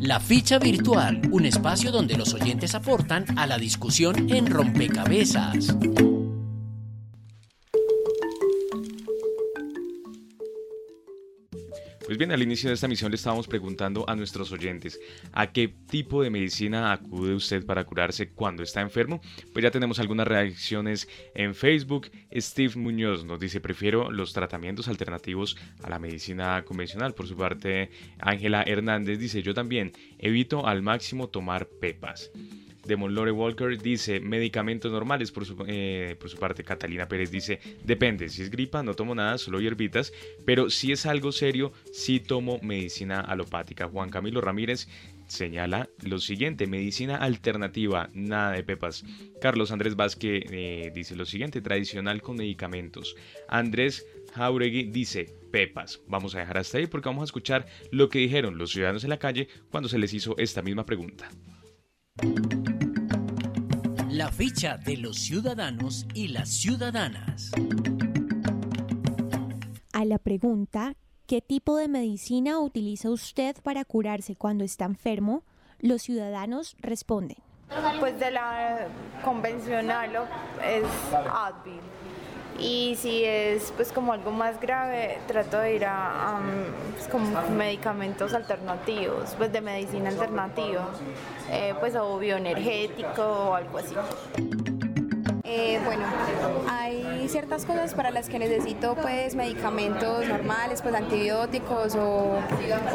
[0.00, 5.76] La ficha virtual, un espacio donde los oyentes aportan a la discusión en rompecabezas.
[12.10, 14.98] Pues bien, al inicio de esta misión le estábamos preguntando a nuestros oyentes
[15.30, 19.20] a qué tipo de medicina acude usted para curarse cuando está enfermo.
[19.52, 22.10] Pues ya tenemos algunas reacciones en Facebook.
[22.34, 27.14] Steve Muñoz nos dice, prefiero los tratamientos alternativos a la medicina convencional.
[27.14, 32.32] Por su parte, Ángela Hernández dice, yo también evito al máximo tomar pepas.
[32.86, 35.32] Demon Lore Walker dice medicamentos normales.
[35.32, 39.14] Por su, eh, por su parte, Catalina Pérez dice: Depende, si es gripa, no tomo
[39.14, 40.12] nada, solo hierbitas.
[40.44, 43.88] Pero si es algo serio, sí tomo medicina alopática.
[43.88, 44.88] Juan Camilo Ramírez
[45.26, 49.04] señala lo siguiente, medicina alternativa, nada de pepas.
[49.40, 53.14] Carlos Andrés Vázquez eh, dice lo siguiente, tradicional con medicamentos.
[53.48, 56.00] Andrés Jauregui dice, Pepas.
[56.06, 59.10] Vamos a dejar hasta ahí porque vamos a escuchar lo que dijeron los ciudadanos en
[59.10, 61.28] la calle cuando se les hizo esta misma pregunta.
[64.08, 67.50] La ficha de los ciudadanos y las ciudadanas.
[69.92, 70.94] A la pregunta,
[71.26, 75.44] ¿qué tipo de medicina utiliza usted para curarse cuando está enfermo?
[75.78, 77.38] Los ciudadanos responden.
[77.98, 78.88] Pues de la
[79.24, 80.10] convencional
[80.64, 81.80] es Advil.
[82.58, 86.40] Y si es pues como algo más grave, trato de ir a,
[86.94, 90.88] pues, como medicamentos alternativos, pues de medicina alternativa,
[91.50, 93.94] eh, pues o bioenergético o algo así.
[95.52, 96.04] Eh, bueno,
[96.68, 102.38] hay ciertas cosas para las que necesito pues medicamentos normales, pues antibióticos o,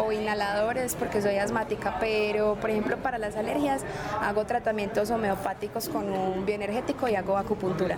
[0.02, 3.84] o, inhaladores porque soy asmática, pero por ejemplo para las alergias
[4.22, 7.98] hago tratamientos homeopáticos con un bioenergético y hago acupuntura.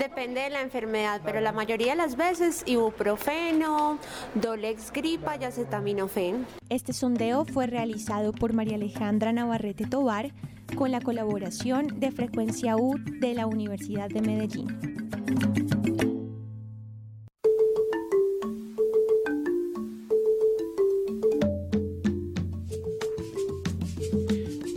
[0.00, 3.98] Depende de la enfermedad, pero la mayoría de las veces ibuprofeno,
[4.34, 6.46] Dolex gripa y acetaminofén.
[6.70, 10.32] Este sondeo fue realizado por María Alejandra Navarrete Tobar
[10.74, 15.79] con la colaboración de Frecuencia U de la Universidad de Medellín.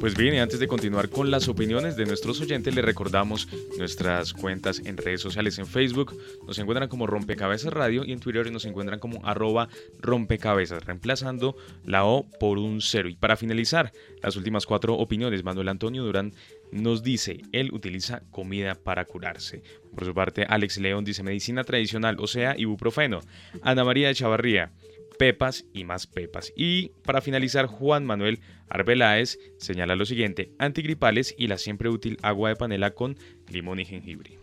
[0.03, 3.47] Pues bien, y antes de continuar con las opiniones de nuestros oyentes, les recordamos
[3.77, 5.59] nuestras cuentas en redes sociales.
[5.59, 6.13] En Facebook
[6.45, 9.69] nos encuentran como Rompecabezas Radio y en Twitter nos encuentran como arroba
[10.01, 13.07] rompecabezas, reemplazando la O por un cero.
[13.07, 16.33] Y para finalizar, las últimas cuatro opiniones, Manuel Antonio Durán
[16.73, 19.63] nos dice, él utiliza comida para curarse.
[19.95, 23.21] Por su parte, Alex León dice medicina tradicional, o sea, ibuprofeno.
[23.61, 24.73] Ana María de Chavarría,
[25.23, 26.51] pepas y más pepas.
[26.53, 32.49] Y para finalizar, Juan Manuel Arbeláez señala lo siguiente, antigripales y la siempre útil agua
[32.49, 33.17] de panela con
[33.47, 34.37] limón y jengibre.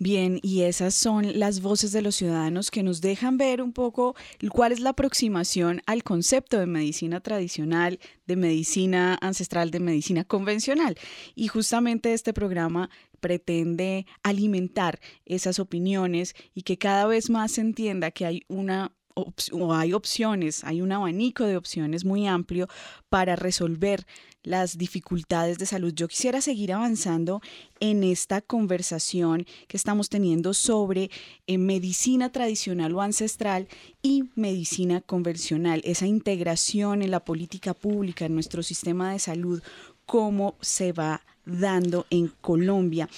[0.00, 4.16] Bien, y esas son las voces de los ciudadanos que nos dejan ver un poco
[4.50, 10.98] cuál es la aproximación al concepto de medicina tradicional, de medicina ancestral, de medicina convencional.
[11.36, 18.10] Y justamente este programa pretende alimentar esas opiniones y que cada vez más se entienda
[18.10, 22.68] que hay una o hay opciones, hay un abanico de opciones muy amplio
[23.08, 24.06] para resolver
[24.42, 25.92] las dificultades de salud.
[25.94, 27.40] Yo quisiera seguir avanzando
[27.80, 31.10] en esta conversación que estamos teniendo sobre
[31.46, 33.66] eh, medicina tradicional o ancestral
[34.02, 39.62] y medicina convencional, esa integración en la política pública, en nuestro sistema de salud,
[40.04, 43.08] cómo se va dando en Colombia.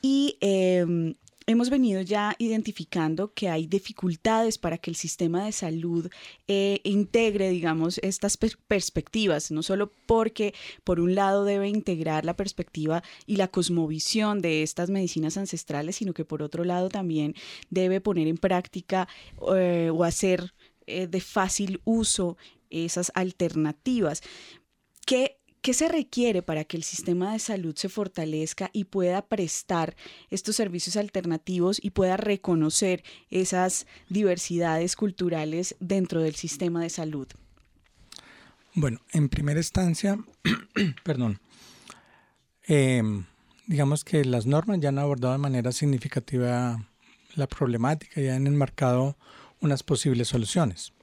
[0.00, 1.14] Y em,
[1.48, 6.10] hemos venido ya identificando que hay dificultades para que el sistema de salud
[6.46, 10.52] eh, integre, digamos, estas perspectivas, no solo porque
[10.84, 16.12] por un lado debe integrar la perspectiva y la cosmovisión de estas medicinas ancestrales, sino
[16.12, 17.34] que por otro lado también
[17.70, 19.08] debe poner en práctica
[19.56, 20.52] eh, o hacer
[20.86, 22.36] eh, de fácil uso
[22.68, 24.22] esas alternativas.
[25.06, 25.37] ¿Qué
[25.68, 29.96] ¿Qué se requiere para que el sistema de salud se fortalezca y pueda prestar
[30.30, 37.28] estos servicios alternativos y pueda reconocer esas diversidades culturales dentro del sistema de salud?
[38.72, 40.18] Bueno, en primera instancia,
[41.04, 41.38] perdón,
[42.66, 43.26] em,
[43.66, 46.88] digamos que las normas ya han abordado de manera significativa
[47.34, 49.18] la problemática y han enmarcado
[49.60, 50.94] unas posibles soluciones,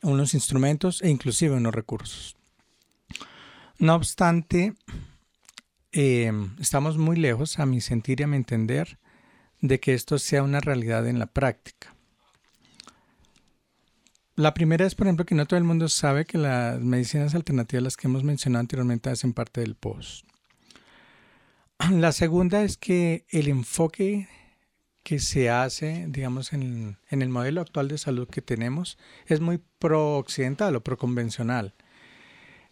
[0.00, 2.38] unos instrumentos e inclusive unos recursos.
[3.82, 4.74] No obstante,
[5.90, 9.00] em, estamos muy lejos, a mi sentir y a mi entender,
[9.60, 11.92] de que esto sea una realidad en la práctica.
[14.36, 17.82] La primera es, por ejemplo, que no todo el mundo sabe que las medicinas alternativas,
[17.82, 20.26] las que hemos mencionado anteriormente, hacen parte del POS.
[21.90, 24.28] La segunda es que el enfoque
[25.02, 30.76] que se hace, digamos, en, el modelo actual de salud que tenemos es muy pro-occidental
[30.76, 31.74] o pro-convencional.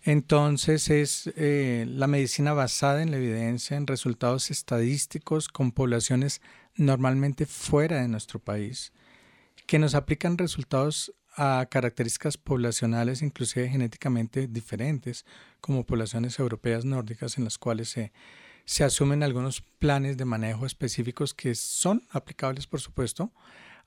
[0.03, 6.41] Entonces es eh, la medicina basada en la evidencia, en resultados estadísticos con poblaciones
[6.75, 8.93] normalmente fuera de nuestro país,
[9.67, 15.25] que nos aplican resultados a características poblacionales, inclusive genéticamente diferentes,
[15.61, 18.13] como poblaciones europeas nórdicas, en las cuales se,
[18.65, 23.33] se asumen algunos planes de manejo específicos que son aplicables, por supuesto,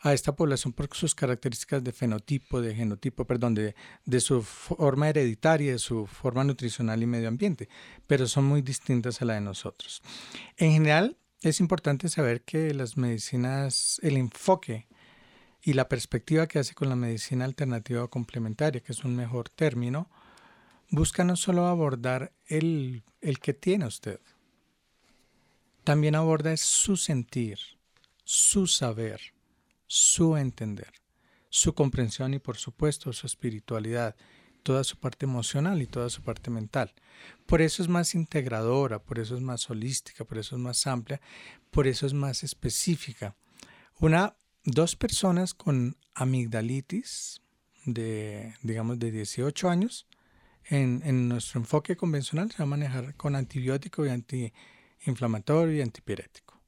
[0.04, 3.74] a esta población por sus características de fenotipo, de genotipo, perdón, de,
[4.06, 7.70] de su forma hereditaria, de su forma nutricional y medio ambiente,
[8.06, 10.02] pero son muy distintas a la de nosotros.
[10.58, 14.88] En general, es importante saber que las medicinas, el enfoque
[15.62, 19.48] y la perspectiva que hace con la medicina alternativa o complementaria, que es un mejor
[19.48, 20.10] término,
[20.90, 24.20] busca no solo abordar el, el que tiene usted,
[25.86, 27.58] también aborda su sentir,
[28.26, 29.34] su saber,
[29.94, 30.92] su entender,
[31.50, 34.16] su comprensión y por supuesto su espiritualidad,
[34.64, 36.92] toda su parte emocional y toda su parte mental.
[37.46, 41.22] Por eso es más integradora, por eso es más holística, por eso es más amplia,
[41.70, 43.36] por eso es más específica.
[44.00, 47.44] Una, dos personas con amigdalitis
[47.86, 50.08] de, digamos, de 18 años,
[50.66, 56.63] en, en nuestro enfoque convencional se va a manejar con antibiótico y antiinflamatorio y antipirético.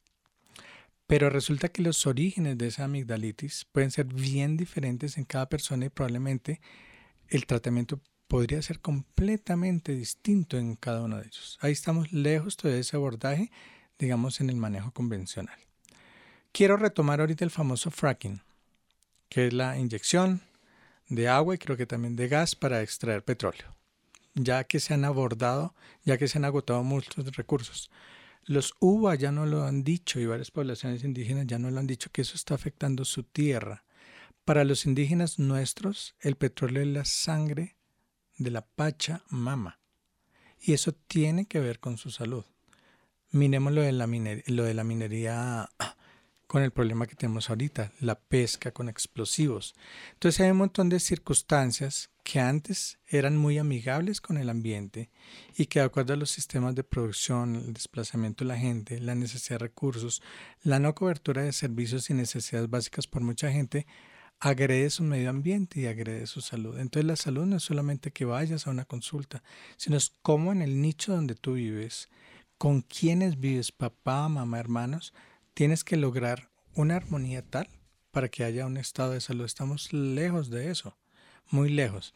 [1.06, 5.86] Pero resulta que los orígenes de esa amigdalitis pueden ser bien diferentes en cada persona
[5.86, 6.60] y probablemente
[7.28, 11.58] el tratamiento podría ser completamente distinto en cada uno de ellos.
[11.60, 13.50] Ahí estamos lejos de ese abordaje,
[13.98, 15.58] digamos, en el manejo convencional.
[16.52, 18.42] Quiero retomar ahorita el famoso fracking,
[19.28, 20.42] que es la inyección
[21.08, 23.76] de agua y creo que también de gas para extraer petróleo,
[24.34, 27.90] ya que se han abordado, ya que se han agotado muchos recursos.
[28.46, 31.86] Los UBA ya no lo han dicho y varias poblaciones indígenas ya no lo han
[31.86, 33.84] dicho que eso está afectando su tierra.
[34.44, 37.76] Para los indígenas nuestros, el petróleo es la sangre
[38.38, 39.80] de la pacha mama
[40.60, 42.44] y eso tiene que ver con su salud.
[43.32, 45.68] Miremos de la, lo de la minería
[46.56, 49.74] con el problema que tenemos ahorita, la pesca con explosivos.
[50.14, 55.10] Entonces hay un montón de circunstancias que antes eran muy amigables con el ambiente
[55.54, 59.14] y que de acuerdo a los sistemas de producción, el desplazamiento de la gente, la
[59.14, 60.22] necesidad de recursos,
[60.62, 63.86] la no cobertura de servicios y necesidades básicas por mucha gente,
[64.40, 66.78] agrede su medio ambiente y agrede su salud.
[66.78, 69.42] Entonces la salud no es solamente que vayas a una consulta,
[69.76, 72.08] sino es cómo en el nicho donde tú vives,
[72.56, 75.12] con quienes vives, papá, mamá, hermanos,
[75.56, 77.66] tienes que lograr una armonía tal
[78.10, 79.46] para que haya un estado de salud.
[79.46, 80.98] Estamos lejos de eso,
[81.48, 82.12] muy lejos.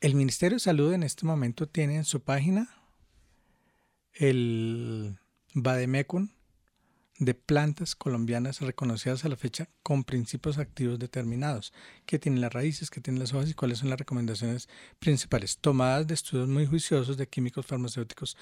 [0.00, 2.68] El Ministerio de Salud en este momento tiene en su página
[4.14, 5.16] el
[5.54, 6.30] Bademecum
[7.20, 11.72] de plantas colombianas reconocidas a la fecha con principios activos determinados,
[12.04, 16.08] que tienen las raíces, que tienen las hojas y cuáles son las recomendaciones principales, tomadas
[16.08, 18.36] de estudios muy juiciosos de químicos farmacéuticos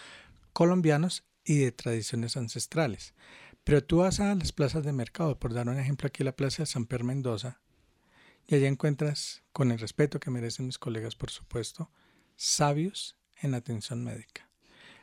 [0.54, 3.14] colombianos y de tradiciones ancestrales.
[3.69, 6.62] Pero tú vas a las plazas de mercado, por dar un ejemplo aquí la plaza
[6.62, 7.61] de San Pedro Mendoza,
[8.47, 11.91] y allá encuentras, con el respeto que merecen mis colegas, por supuesto,
[12.35, 14.49] sabios en atención médica.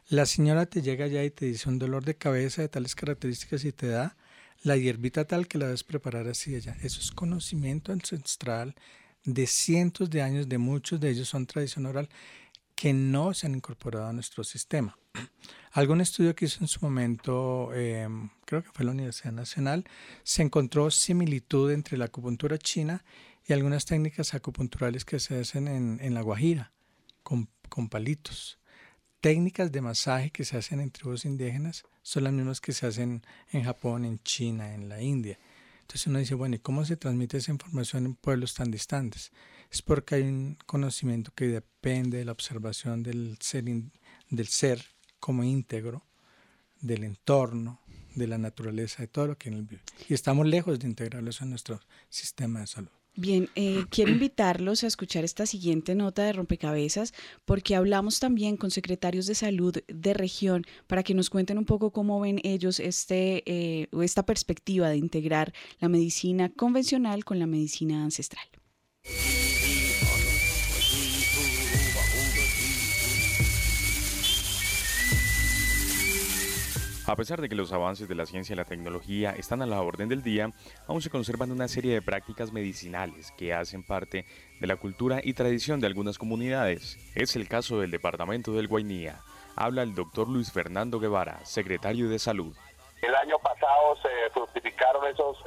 [0.07, 3.65] La señora te llega allá y te dice un dolor de cabeza de tales características
[3.65, 4.17] y te da
[4.63, 6.75] la hierbita tal que la debes preparar así allá.
[6.81, 8.73] Eso es conocimiento ancestral
[9.25, 12.09] de cientos de años, de muchos de ellos son tradición oral
[12.75, 14.97] que no se han incorporado a nuestro sistema.
[15.71, 19.85] Algún estudio que hizo en su momento, em, creo que fue la Universidad Nacional,
[20.23, 23.03] se encontró similitud entre la acupuntura china
[23.47, 26.71] y algunas técnicas acupunturales que se hacen en, La Guajira,
[27.23, 28.59] con, con, palitos.
[29.21, 33.23] Técnicas de masaje que se hacen en tribus indígenas son las mismas que se hacen
[33.51, 35.39] en Japón, en China, en la India.
[35.85, 39.31] Entonces uno dice, bueno, ¿y cómo se transmite esa información en pueblos tan distantes?
[39.71, 43.65] es porque hay un conocimiento que depende de la observación del ser,
[44.29, 44.85] del ser
[45.19, 46.05] como íntegro,
[46.79, 47.81] del entorno,
[48.15, 49.81] de la naturaleza, de todo lo que en él vive.
[50.07, 52.91] Y estamos lejos de integrarlo en nuestro sistema de salud.
[53.17, 57.13] Bien, eh, quiero invitarlos a escuchar esta siguiente nota de rompecabezas
[57.45, 61.91] porque hablamos también con secretarios de salud de región para que nos cuenten un poco
[61.91, 68.03] cómo ven ellos este, eh, esta perspectiva de integrar la medicina convencional con la medicina
[68.03, 68.45] ancestral.
[77.07, 79.79] A pesar de que los avances de la ciencia y la tecnología están a la
[79.79, 80.49] orden del día,
[80.87, 84.25] aún se conservan una serie de prácticas medicinales que hacen parte
[84.59, 86.97] de la cultura y tradición de algunas comunidades.
[87.13, 89.19] Es el caso del departamento del Guainía.
[89.55, 92.55] Habla el doctor Luis Fernando Guevara, secretario de Salud.
[93.03, 95.37] El año pasado se fructificaron esos,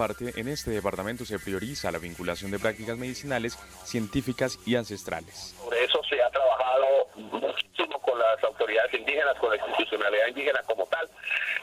[0.00, 5.54] parte, en este departamento se prioriza la vinculación de prácticas medicinales, científicas y ancestrales.
[5.62, 6.86] Por eso se ha trabajado
[7.16, 11.06] muchísimo con las autoridades indígenas, con la institucionalidad indígena como tal.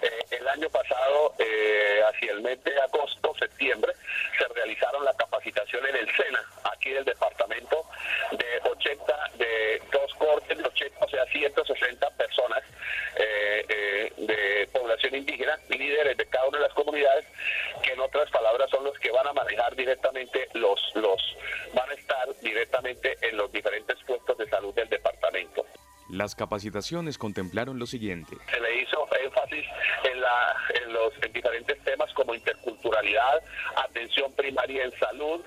[0.04, 3.92] Eh, el año pasado, eh, hacia el mes de agosto, septiembre,
[4.38, 6.44] se realizaron la capacitación en el SENA,
[6.76, 7.86] aquí del departamento,
[8.34, 12.64] de 80, de dos cortes de 80, o sea, 160 personas
[13.16, 17.26] eh, de población indígena, líderes de cada una de las comunidades,
[17.82, 21.22] que en otras palabras son los que van a manejar directamente los, los,
[21.74, 25.66] van a estar directamente en los diferentes puestos de salud del departamento.
[26.10, 28.36] Las capacitaciones contemplaron lo siguiente.
[28.50, 29.66] Se le hizo énfasis
[30.12, 33.44] en, la, en los en diferentes temas como interculturalidad,
[33.76, 35.42] atención primaria en salud,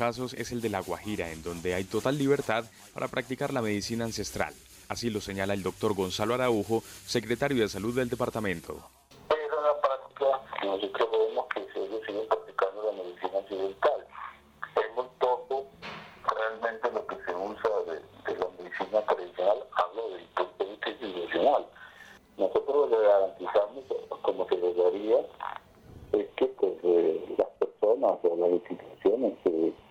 [0.00, 4.06] casos es el de La Guajira, en donde hay total libertad para practicar la medicina
[4.06, 4.54] ancestral.
[4.88, 8.82] Así lo señala el doctor Gonzalo Araujo, secretario de Salud del departamento.
[9.28, 14.06] Es una práctica nosotros vemos que se sigue practicando la medicina occidental.
[14.74, 15.66] Es muy poco
[16.34, 21.66] realmente lo que se usa de, la medicina tradicional, hablo del punto de vista institucional.
[22.38, 23.84] Nosotros le garantizamos,
[24.22, 25.18] como se debería,
[26.12, 29.89] es que pues, eh, las personas o las instituciones que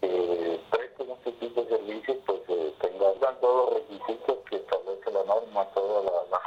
[0.00, 5.64] presten este tipo de servicios pues eh, tengan todos los requisitos que establece la norma,
[5.74, 6.40] todas las,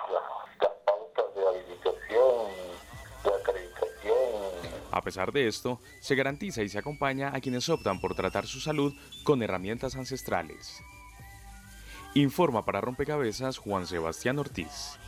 [0.86, 2.48] pautas de habilitación,
[3.24, 4.90] de acreditación.
[4.92, 8.60] A pesar de esto, se garantiza y se acompaña a quienes optan por tratar su
[8.60, 8.94] salud
[9.24, 10.82] con herramientas ancestrales.
[12.16, 15.00] Informa para Rompecabezas Juan Sebastián Ortiz.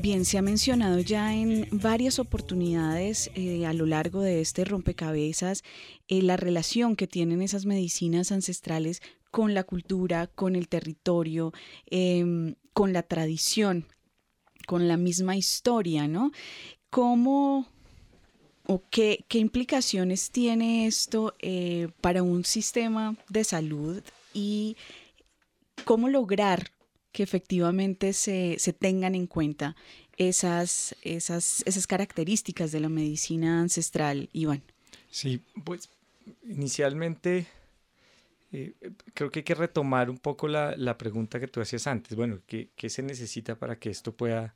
[0.00, 5.64] Bien, se ha mencionado ya en varias oportunidades eh, a lo largo de este rompecabezas
[6.06, 11.52] eh, la relación que tienen esas medicinas ancestrales con la cultura, con el territorio,
[11.86, 13.86] em, con la tradición,
[14.66, 16.30] con la misma historia, ¿no?
[16.90, 17.66] ¿Cómo
[18.66, 24.02] o qué, qué implicaciones tiene esto eh, para un sistema de salud
[24.34, 24.76] y
[25.84, 26.70] cómo lograr
[27.12, 29.76] que efectivamente se, se tengan en cuenta
[30.16, 34.62] esas, esas, esas características de la medicina ancestral, Iván.
[35.10, 35.88] Sí, pues
[36.48, 37.46] inicialmente
[38.52, 38.74] eh,
[39.14, 42.16] creo que hay que retomar un poco la, la, pregunta que tú hacías antes.
[42.16, 44.54] Bueno, ¿qué, ¿qué, se necesita para que esto pueda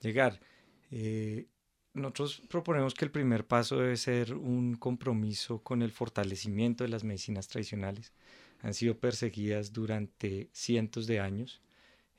[0.00, 0.40] llegar?
[0.90, 1.46] Eh,
[1.94, 7.04] nosotros proponemos que el primer paso debe ser un compromiso con el fortalecimiento de las
[7.04, 8.12] medicinas tradicionales.
[8.60, 11.60] Han sido perseguidas durante cientos de años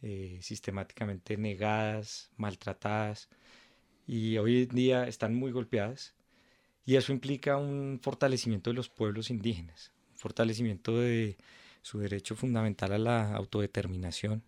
[0.01, 3.29] eh, sistemáticamente negadas, maltratadas
[4.05, 6.13] y hoy en día están muy golpeadas.
[6.85, 11.37] Y eso implica un fortalecimiento de los pueblos indígenas, un fortalecimiento de
[11.81, 14.43] su derecho fundamental a la autodeterminación,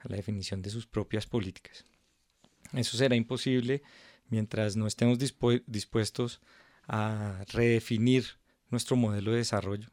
[0.00, 1.84] a la definición de sus propias políticas.
[2.72, 3.82] Eso será imposible
[4.28, 6.40] mientras no estemos dispuestos
[6.88, 8.24] a redefinir
[8.70, 9.88] nuestro modelo de desarrollo,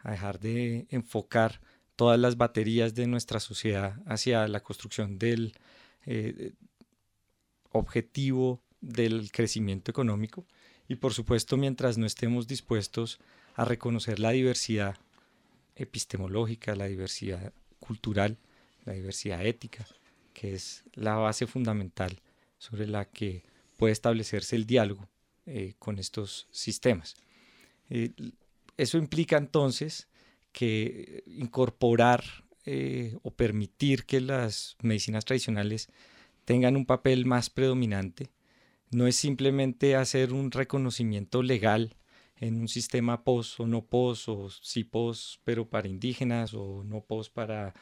[0.00, 1.60] a dejar de enfocar
[1.96, 5.54] todas las baterías de nuestra sociedad hacia la construcción del
[6.06, 6.52] eh,
[7.70, 10.46] objetivo del crecimiento económico.
[10.88, 13.20] Y por supuesto mientras no estemos dispuestos
[13.54, 14.96] a reconocer la diversidad
[15.76, 18.38] epistemológica, la diversidad cultural,
[18.84, 19.86] la diversidad ética,
[20.34, 22.20] que es la base fundamental
[22.58, 23.44] sobre la que
[23.76, 25.08] puede establecerse el diálogo
[25.46, 27.16] eh, con estos sistemas.
[27.90, 28.12] Eh,
[28.76, 30.08] eso implica entonces
[30.52, 32.22] que incorporar
[32.64, 35.88] eh, o permitir que las medicinas tradicionales
[36.44, 38.30] tengan un papel más predominante
[38.90, 41.96] no es simplemente hacer un reconocimiento legal
[42.36, 47.00] en un sistema POS o no POS o sí POS pero para indígenas o no
[47.00, 47.74] POS para...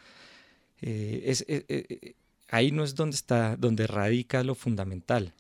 [2.49, 5.34] Ahí no es donde está, donde radica lo fundamental.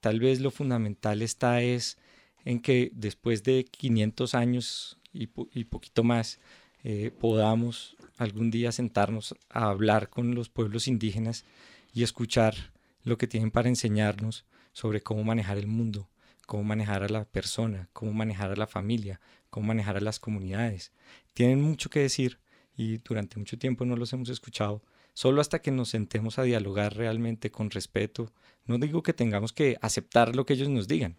[0.00, 1.98] Tal vez lo fundamental está es
[2.44, 6.40] en que después de 500 años y, poquito más
[6.82, 11.44] eh, podamos algún día sentarnos a hablar con los pueblos indígenas
[11.92, 12.54] y escuchar
[13.02, 16.08] lo que tienen para enseñarnos sobre cómo manejar el mundo,
[16.46, 19.20] cómo manejar a la persona, cómo manejar a la familia,
[19.50, 20.92] cómo manejar a las comunidades.
[21.34, 22.38] Tienen mucho que decir
[22.76, 24.82] y durante mucho tiempo no los hemos escuchado.
[25.14, 28.32] Solo hasta que nos sentemos a dialogar realmente con respeto,
[28.66, 31.18] no digo que tengamos que aceptar lo que ellos nos digan,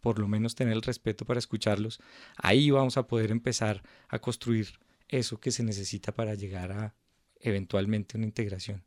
[0.00, 2.00] por lo menos tener el respeto para escucharlos,
[2.36, 6.94] ahí vamos a poder empezar a construir eso que se necesita para llegar a
[7.40, 8.84] eventualmente una integración.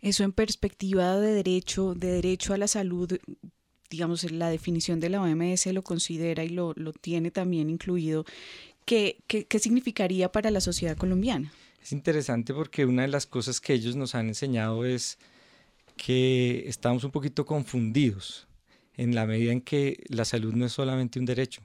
[0.00, 3.18] Eso en perspectiva de derecho, de derecho a la salud,
[3.90, 8.24] digamos, la definición de la OMS lo considera y lo, lo tiene también incluido,
[8.84, 9.18] ¿qué,
[9.60, 11.52] significaría para la sociedad colombiana?
[11.86, 15.20] Es interesante porque una de las cosas que ellos nos han enseñado es
[15.96, 18.48] que estamos un poquito confundidos
[18.94, 21.62] en la medida en que la salud no es solamente un derecho,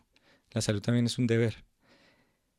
[0.52, 1.66] la salud también es un deber.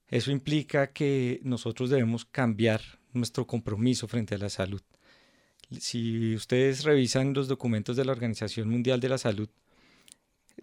[0.09, 2.81] Eso implica que nosotros debemos cambiar
[3.13, 4.83] nuestro compromiso frente a la salud.
[5.79, 9.49] Si ustedes revisan los documentos de la Organización Mundial de la Salud,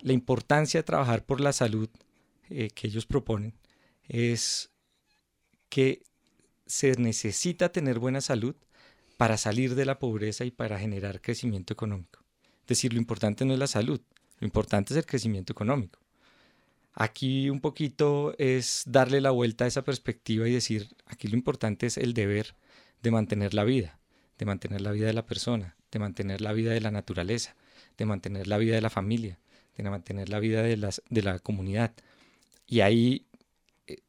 [0.02, 1.88] la importancia de trabajar por la salud
[2.50, 3.54] eh, que ellos proponen
[4.10, 4.70] es
[5.70, 6.09] que
[6.70, 8.56] se necesita tener buena salud
[9.18, 12.24] para salir de la pobreza y para generar crecimiento económico.
[12.62, 14.00] Es decir, lo importante no es la salud,
[14.40, 16.00] lo importante es el crecimiento económico.
[16.94, 21.88] Aquí un poquito es darle la vuelta a esa perspectiva y decir, aquí lo importante
[21.88, 22.56] es el deber
[23.02, 24.00] de mantener la vida,
[24.38, 27.56] de mantener la vida de la persona, de mantener la vida de la naturaleza,
[27.98, 29.40] de mantener la vida de la familia,
[29.76, 31.94] de mantener la vida de, las, de la comunidad.
[32.68, 33.26] Y ahí
[33.88, 34.02] eh,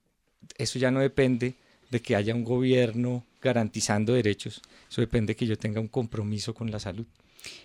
[0.59, 1.55] eso ya no depende
[1.91, 6.55] de que haya un gobierno garantizando derechos, eso depende de que yo tenga un compromiso
[6.55, 7.07] con la salud.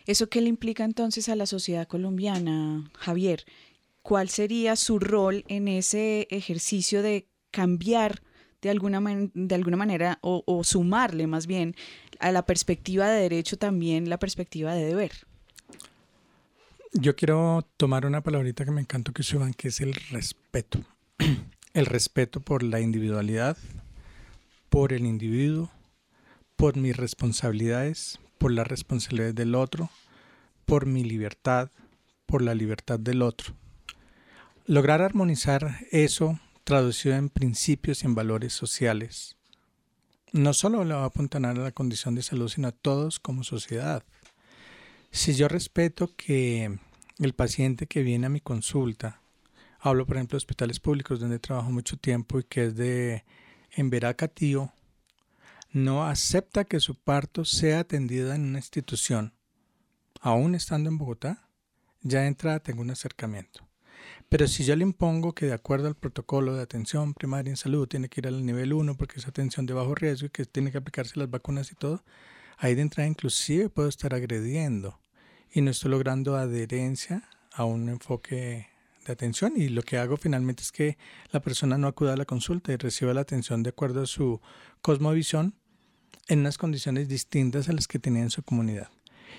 [0.05, 3.45] ¿Eso qué le implica entonces a la sociedad colombiana, Javier?
[4.01, 8.21] ¿Cuál sería su rol en ese ejercicio de cambiar
[8.61, 9.01] de alguna,
[9.33, 11.75] de alguna manera o, o, sumarle más bien
[12.19, 15.11] a la perspectiva de derecho también la perspectiva de deber?
[16.93, 20.79] Yo quiero tomar una palabrita que me encantó que usaban, que es el respeto.
[21.73, 23.57] El respeto por la individualidad,
[24.69, 25.71] por el individuo,
[26.55, 29.89] por mis responsabilidades, por las responsabilidades del otro,
[30.65, 31.69] por mi libertad,
[32.25, 33.53] por la libertad del otro.
[34.65, 39.35] Lograr armonizar eso traducido en principios y en valores sociales
[40.35, 43.43] no solo le va a apuntar a la condición de salud, sino a todos como
[43.43, 44.03] sociedad.
[45.09, 46.77] Si yo respeto que
[47.19, 49.21] el paciente que viene a mi consulta,
[49.79, 53.23] hablo por ejemplo de hospitales públicos donde trabajo mucho tiempo y que es de
[53.75, 54.71] en Veracatío,
[55.71, 59.33] no acepta que su parto sea atendida en una institución,
[60.21, 61.49] aún estando en Bogotá,
[62.01, 63.67] ya de entrada tengo un acercamiento.
[64.29, 67.87] Pero si yo le impongo que de acuerdo al protocolo de atención primaria en salud
[67.87, 70.71] tiene que ir al nivel 1 porque es atención de bajo riesgo y que tiene
[70.71, 72.03] que aplicarse las vacunas y todo,
[72.57, 74.99] ahí de entrada inclusive puedo estar agrediendo
[75.51, 78.67] y no estoy logrando adherencia a un enfoque
[79.07, 80.97] de atención y lo que hago finalmente es que
[81.31, 84.41] la persona no acuda a la consulta y reciba la atención de acuerdo a su
[84.81, 85.55] cosmovisión
[86.27, 88.89] en unas condiciones distintas a las que tenía en su comunidad.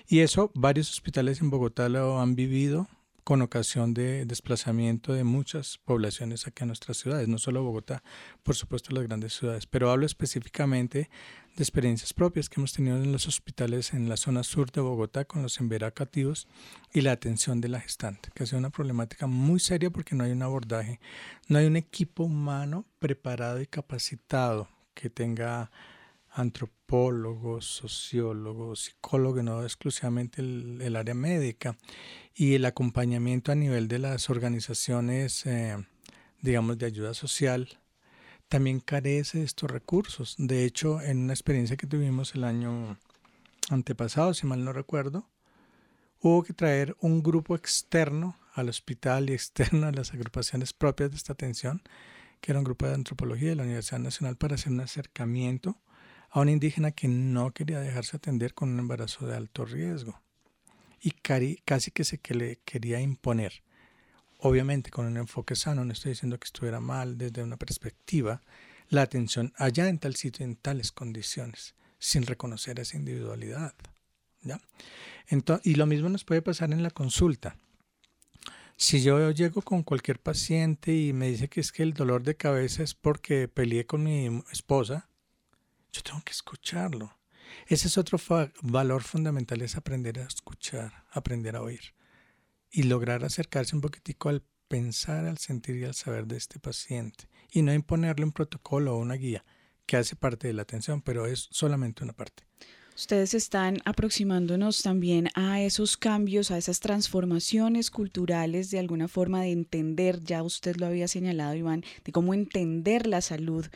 [0.09, 2.89] Y eso varios hospitales en Bogotá lo han vivido
[3.27, 8.05] con ocasión de desplazamiento de muchas poblaciones aquí a nuestras ciudades, no solo Bogotá,
[8.45, 11.11] por supuesto las grandes ciudades, pero hablo específicamente
[11.57, 15.24] de experiencias propias que hemos tenido en los hospitales en la zona sur de Bogotá
[15.24, 16.47] con los emberacativos
[16.93, 20.22] y la atención de la gestante, que ha sido una problemática muy seria porque no
[20.22, 21.01] hay un abordaje,
[21.49, 25.72] no hay un equipo humano preparado y capacitado que tenga
[26.37, 31.78] antropólogos, sociólogos, psicólogos, no exclusivamente el, área médica,
[32.34, 35.78] y el acompañamiento a nivel de las organizaciones, eh,
[36.43, 37.78] digamos, de ayuda social,
[38.49, 40.34] también carece de estos recursos.
[40.39, 42.99] De hecho, en una experiencia que tuvimos el año
[43.70, 45.26] antepasado, si mal no recuerdo,
[46.20, 51.16] hubo que traer un grupo externo al hospital y externo a las agrupaciones propias de
[51.16, 51.82] esta atención,
[52.43, 55.80] que era un grupo de antropología de la Universidad Nacional, para hacer un acercamiento
[56.37, 60.20] a una indígena que no quería dejarse atender con un embarazo de alto riesgo
[61.01, 63.62] y casi que se le quería imponer.
[64.41, 68.43] Obviamente con un enfoque sano, no estoy diciendo que estuviera mal desde una perspectiva,
[68.91, 73.72] la atención allá en tal sitio, en tales condiciones, sin reconocer esa individualidad.
[74.43, 74.61] ¿ya?
[75.28, 77.57] Entonces, y lo mismo nos puede pasar en la consulta.
[78.76, 82.37] Si yo llego con cualquier paciente y me dice que es que el dolor de
[82.37, 85.09] cabeza es porque peleé con mi esposa,
[85.97, 87.17] yo tengo que escucharlo.
[87.67, 88.19] Ese es otro
[88.63, 91.95] valor fundamental, es aprender a escuchar, aprender a oír
[92.71, 97.29] y lograr acercarse un poquitico al pensar, al sentir y al saber de este paciente
[97.51, 99.45] y no imponerle un protocolo o una guía
[99.87, 102.45] que hace parte de la atención, pero es solamente una parte.
[102.97, 109.53] Ustedes están aproximándonos también a esos cambios, a esas transformaciones culturales, de alguna forma de
[109.53, 113.67] entender, ya usted lo había señalado, Iván, de cómo entender la salud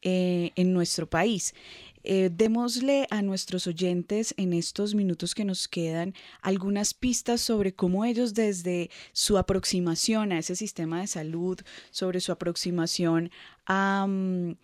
[0.00, 1.54] eh, en nuestro país.
[2.04, 8.06] Eh, démosle a nuestros oyentes en estos minutos que nos quedan algunas pistas sobre cómo
[8.06, 11.60] ellos desde su aproximación a ese sistema de salud,
[11.90, 13.30] sobre su aproximación
[13.66, 14.54] a, mm,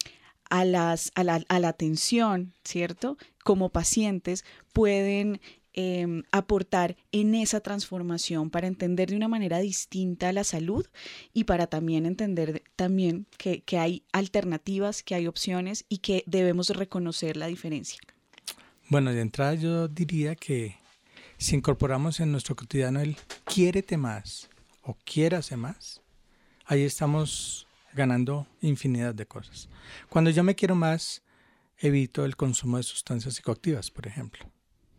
[0.50, 3.16] a, las, a, la, a la atención, ¿cierto?
[3.44, 5.40] Como pacientes pueden
[5.72, 10.86] em, aportar en esa transformación para entender de una manera distinta la salud
[11.32, 16.70] y para también entender también que, que hay alternativas, que hay opciones y que debemos
[16.70, 18.00] reconocer la diferencia?
[18.88, 20.76] Bueno, de entrada yo diría que
[21.38, 24.48] si incorporamos en nuestro cotidiano el quiérete más
[24.82, 26.00] o quiérase más,
[26.64, 27.65] ahí estamos
[27.96, 29.68] ganando infinidad de cosas.
[30.08, 31.22] Cuando yo me quiero más,
[31.78, 34.46] evito el consumo de sustancias psicoactivas, por ejemplo.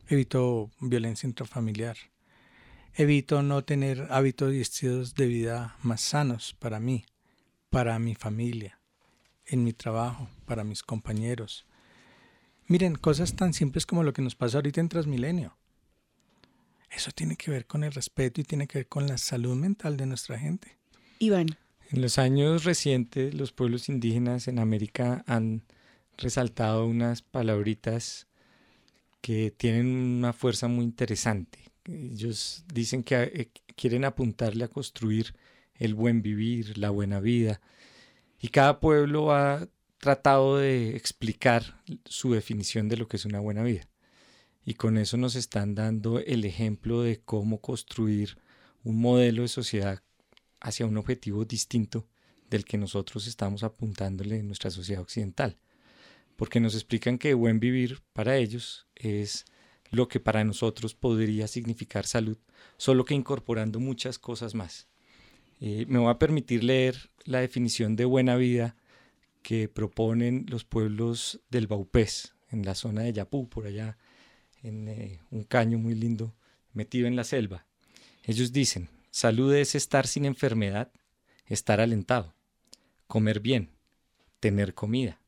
[0.10, 1.98] Evito violencia intrafamiliar.
[2.96, 7.06] Evito no tener hábitos y estilos de vida más sanos para mí,
[7.70, 8.80] para mi familia,
[9.46, 11.66] en mi trabajo, para mis compañeros.
[12.66, 15.56] Miren, cosas tan simples como lo que nos pasa ahorita en Transmilenio.
[16.90, 19.98] Eso tiene que ver con el respeto y tiene que ver con la salud mental
[19.98, 20.78] de nuestra gente.
[21.20, 21.58] Iván.
[21.90, 25.64] En los años recientes, los pueblos indígenas en América han
[26.18, 28.28] resaltado unas palabritas
[29.22, 31.60] que tienen una fuerza muy interesante.
[31.86, 35.34] Ellos dicen que eh, quieren apuntarle a construir
[35.76, 37.62] el buen vivir, la buena vida.
[38.42, 39.70] Y cada pueblo ha
[40.00, 43.88] tratado de explicar su definición de lo que es una buena vida.
[44.66, 48.38] Y con eso nos están dando el ejemplo de cómo construir
[48.84, 50.02] un modelo de sociedad
[50.60, 52.08] hacia un objetivo distinto
[52.50, 55.58] del que nosotros estamos apuntándole en nuestra sociedad occidental.
[56.36, 59.46] Porque nos explican que buen vivir para ellos es
[59.90, 62.38] lo que para nosotros podría significar salud,
[62.78, 64.88] solo que incorporando muchas cosas más.
[65.60, 68.76] Eh, me voy a permitir leer la definición de buena vida
[69.42, 73.98] que proponen los pueblos del Baupés, en la zona de Yapú, por allá
[74.62, 76.36] en eh, un caño muy lindo
[76.74, 77.66] metido en la selva.
[78.24, 80.92] Ellos dicen, salud es estar sin enfermedad,
[81.48, 82.36] estar alentado,
[83.08, 83.72] comer bien,
[84.40, 85.20] tener comida,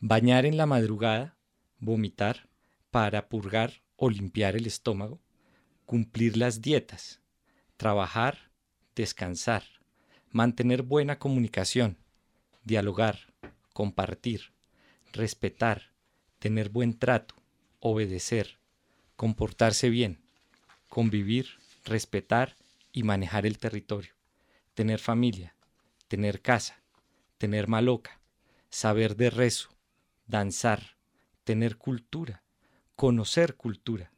[0.00, 1.36] bañar en la madrugada,
[1.78, 2.48] vomitar
[2.90, 5.20] para purgar o limpiar el estómago,
[5.86, 7.20] cumplir las dietas,
[7.76, 8.50] trabajar,
[8.96, 9.62] descansar,
[10.32, 11.98] mantener buena comunicación,
[12.64, 13.32] dialogar,
[13.72, 14.52] compartir,
[15.12, 15.92] respetar,
[16.40, 17.36] tener buen trato,
[17.78, 18.58] obedecer,
[19.14, 20.18] comportarse bien,
[20.88, 21.46] convivir,
[21.84, 22.56] respetar
[22.94, 24.14] y manejar el territorio,
[24.72, 25.56] tener familia,
[26.08, 26.82] tener casa,
[27.38, 28.20] tener maloca,
[28.70, 29.76] saber de rezo,
[30.26, 30.96] danzar,
[31.42, 32.44] tener cultura,
[32.94, 34.12] conocer cultura,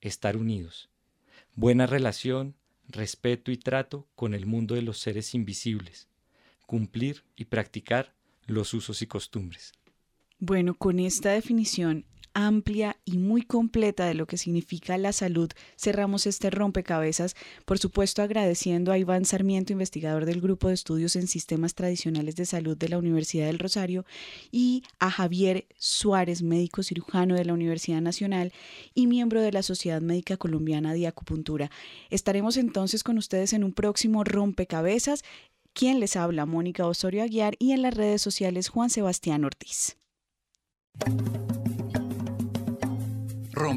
[0.00, 0.90] estar unidos,
[1.54, 2.56] buena relación,
[2.88, 6.08] respeto y trato con el mundo de los seres invisibles,
[6.66, 8.14] cumplir y practicar
[8.46, 9.72] los usos y costumbres.
[10.38, 16.26] Bueno, con esta definición amplia y muy completa de lo que significa la salud, cerramos
[16.26, 21.74] este rompecabezas, por supuesto agradeciendo a Iván Sarmiento, investigador del Grupo de Estudios en Sistemas
[21.74, 24.04] Tradicionales de Salud de la Universidad del Rosario,
[24.50, 28.52] y a Javier Suárez, médico cirujano de la Universidad Nacional
[28.94, 31.70] y miembro de la Sociedad Médica Colombiana de Acupuntura.
[32.10, 35.24] Estaremos entonces con ustedes en un próximo rompecabezas.
[35.74, 39.96] Quien les habla, Mónica Osorio Aguiar, y en las redes sociales Juan Sebastián Ortiz.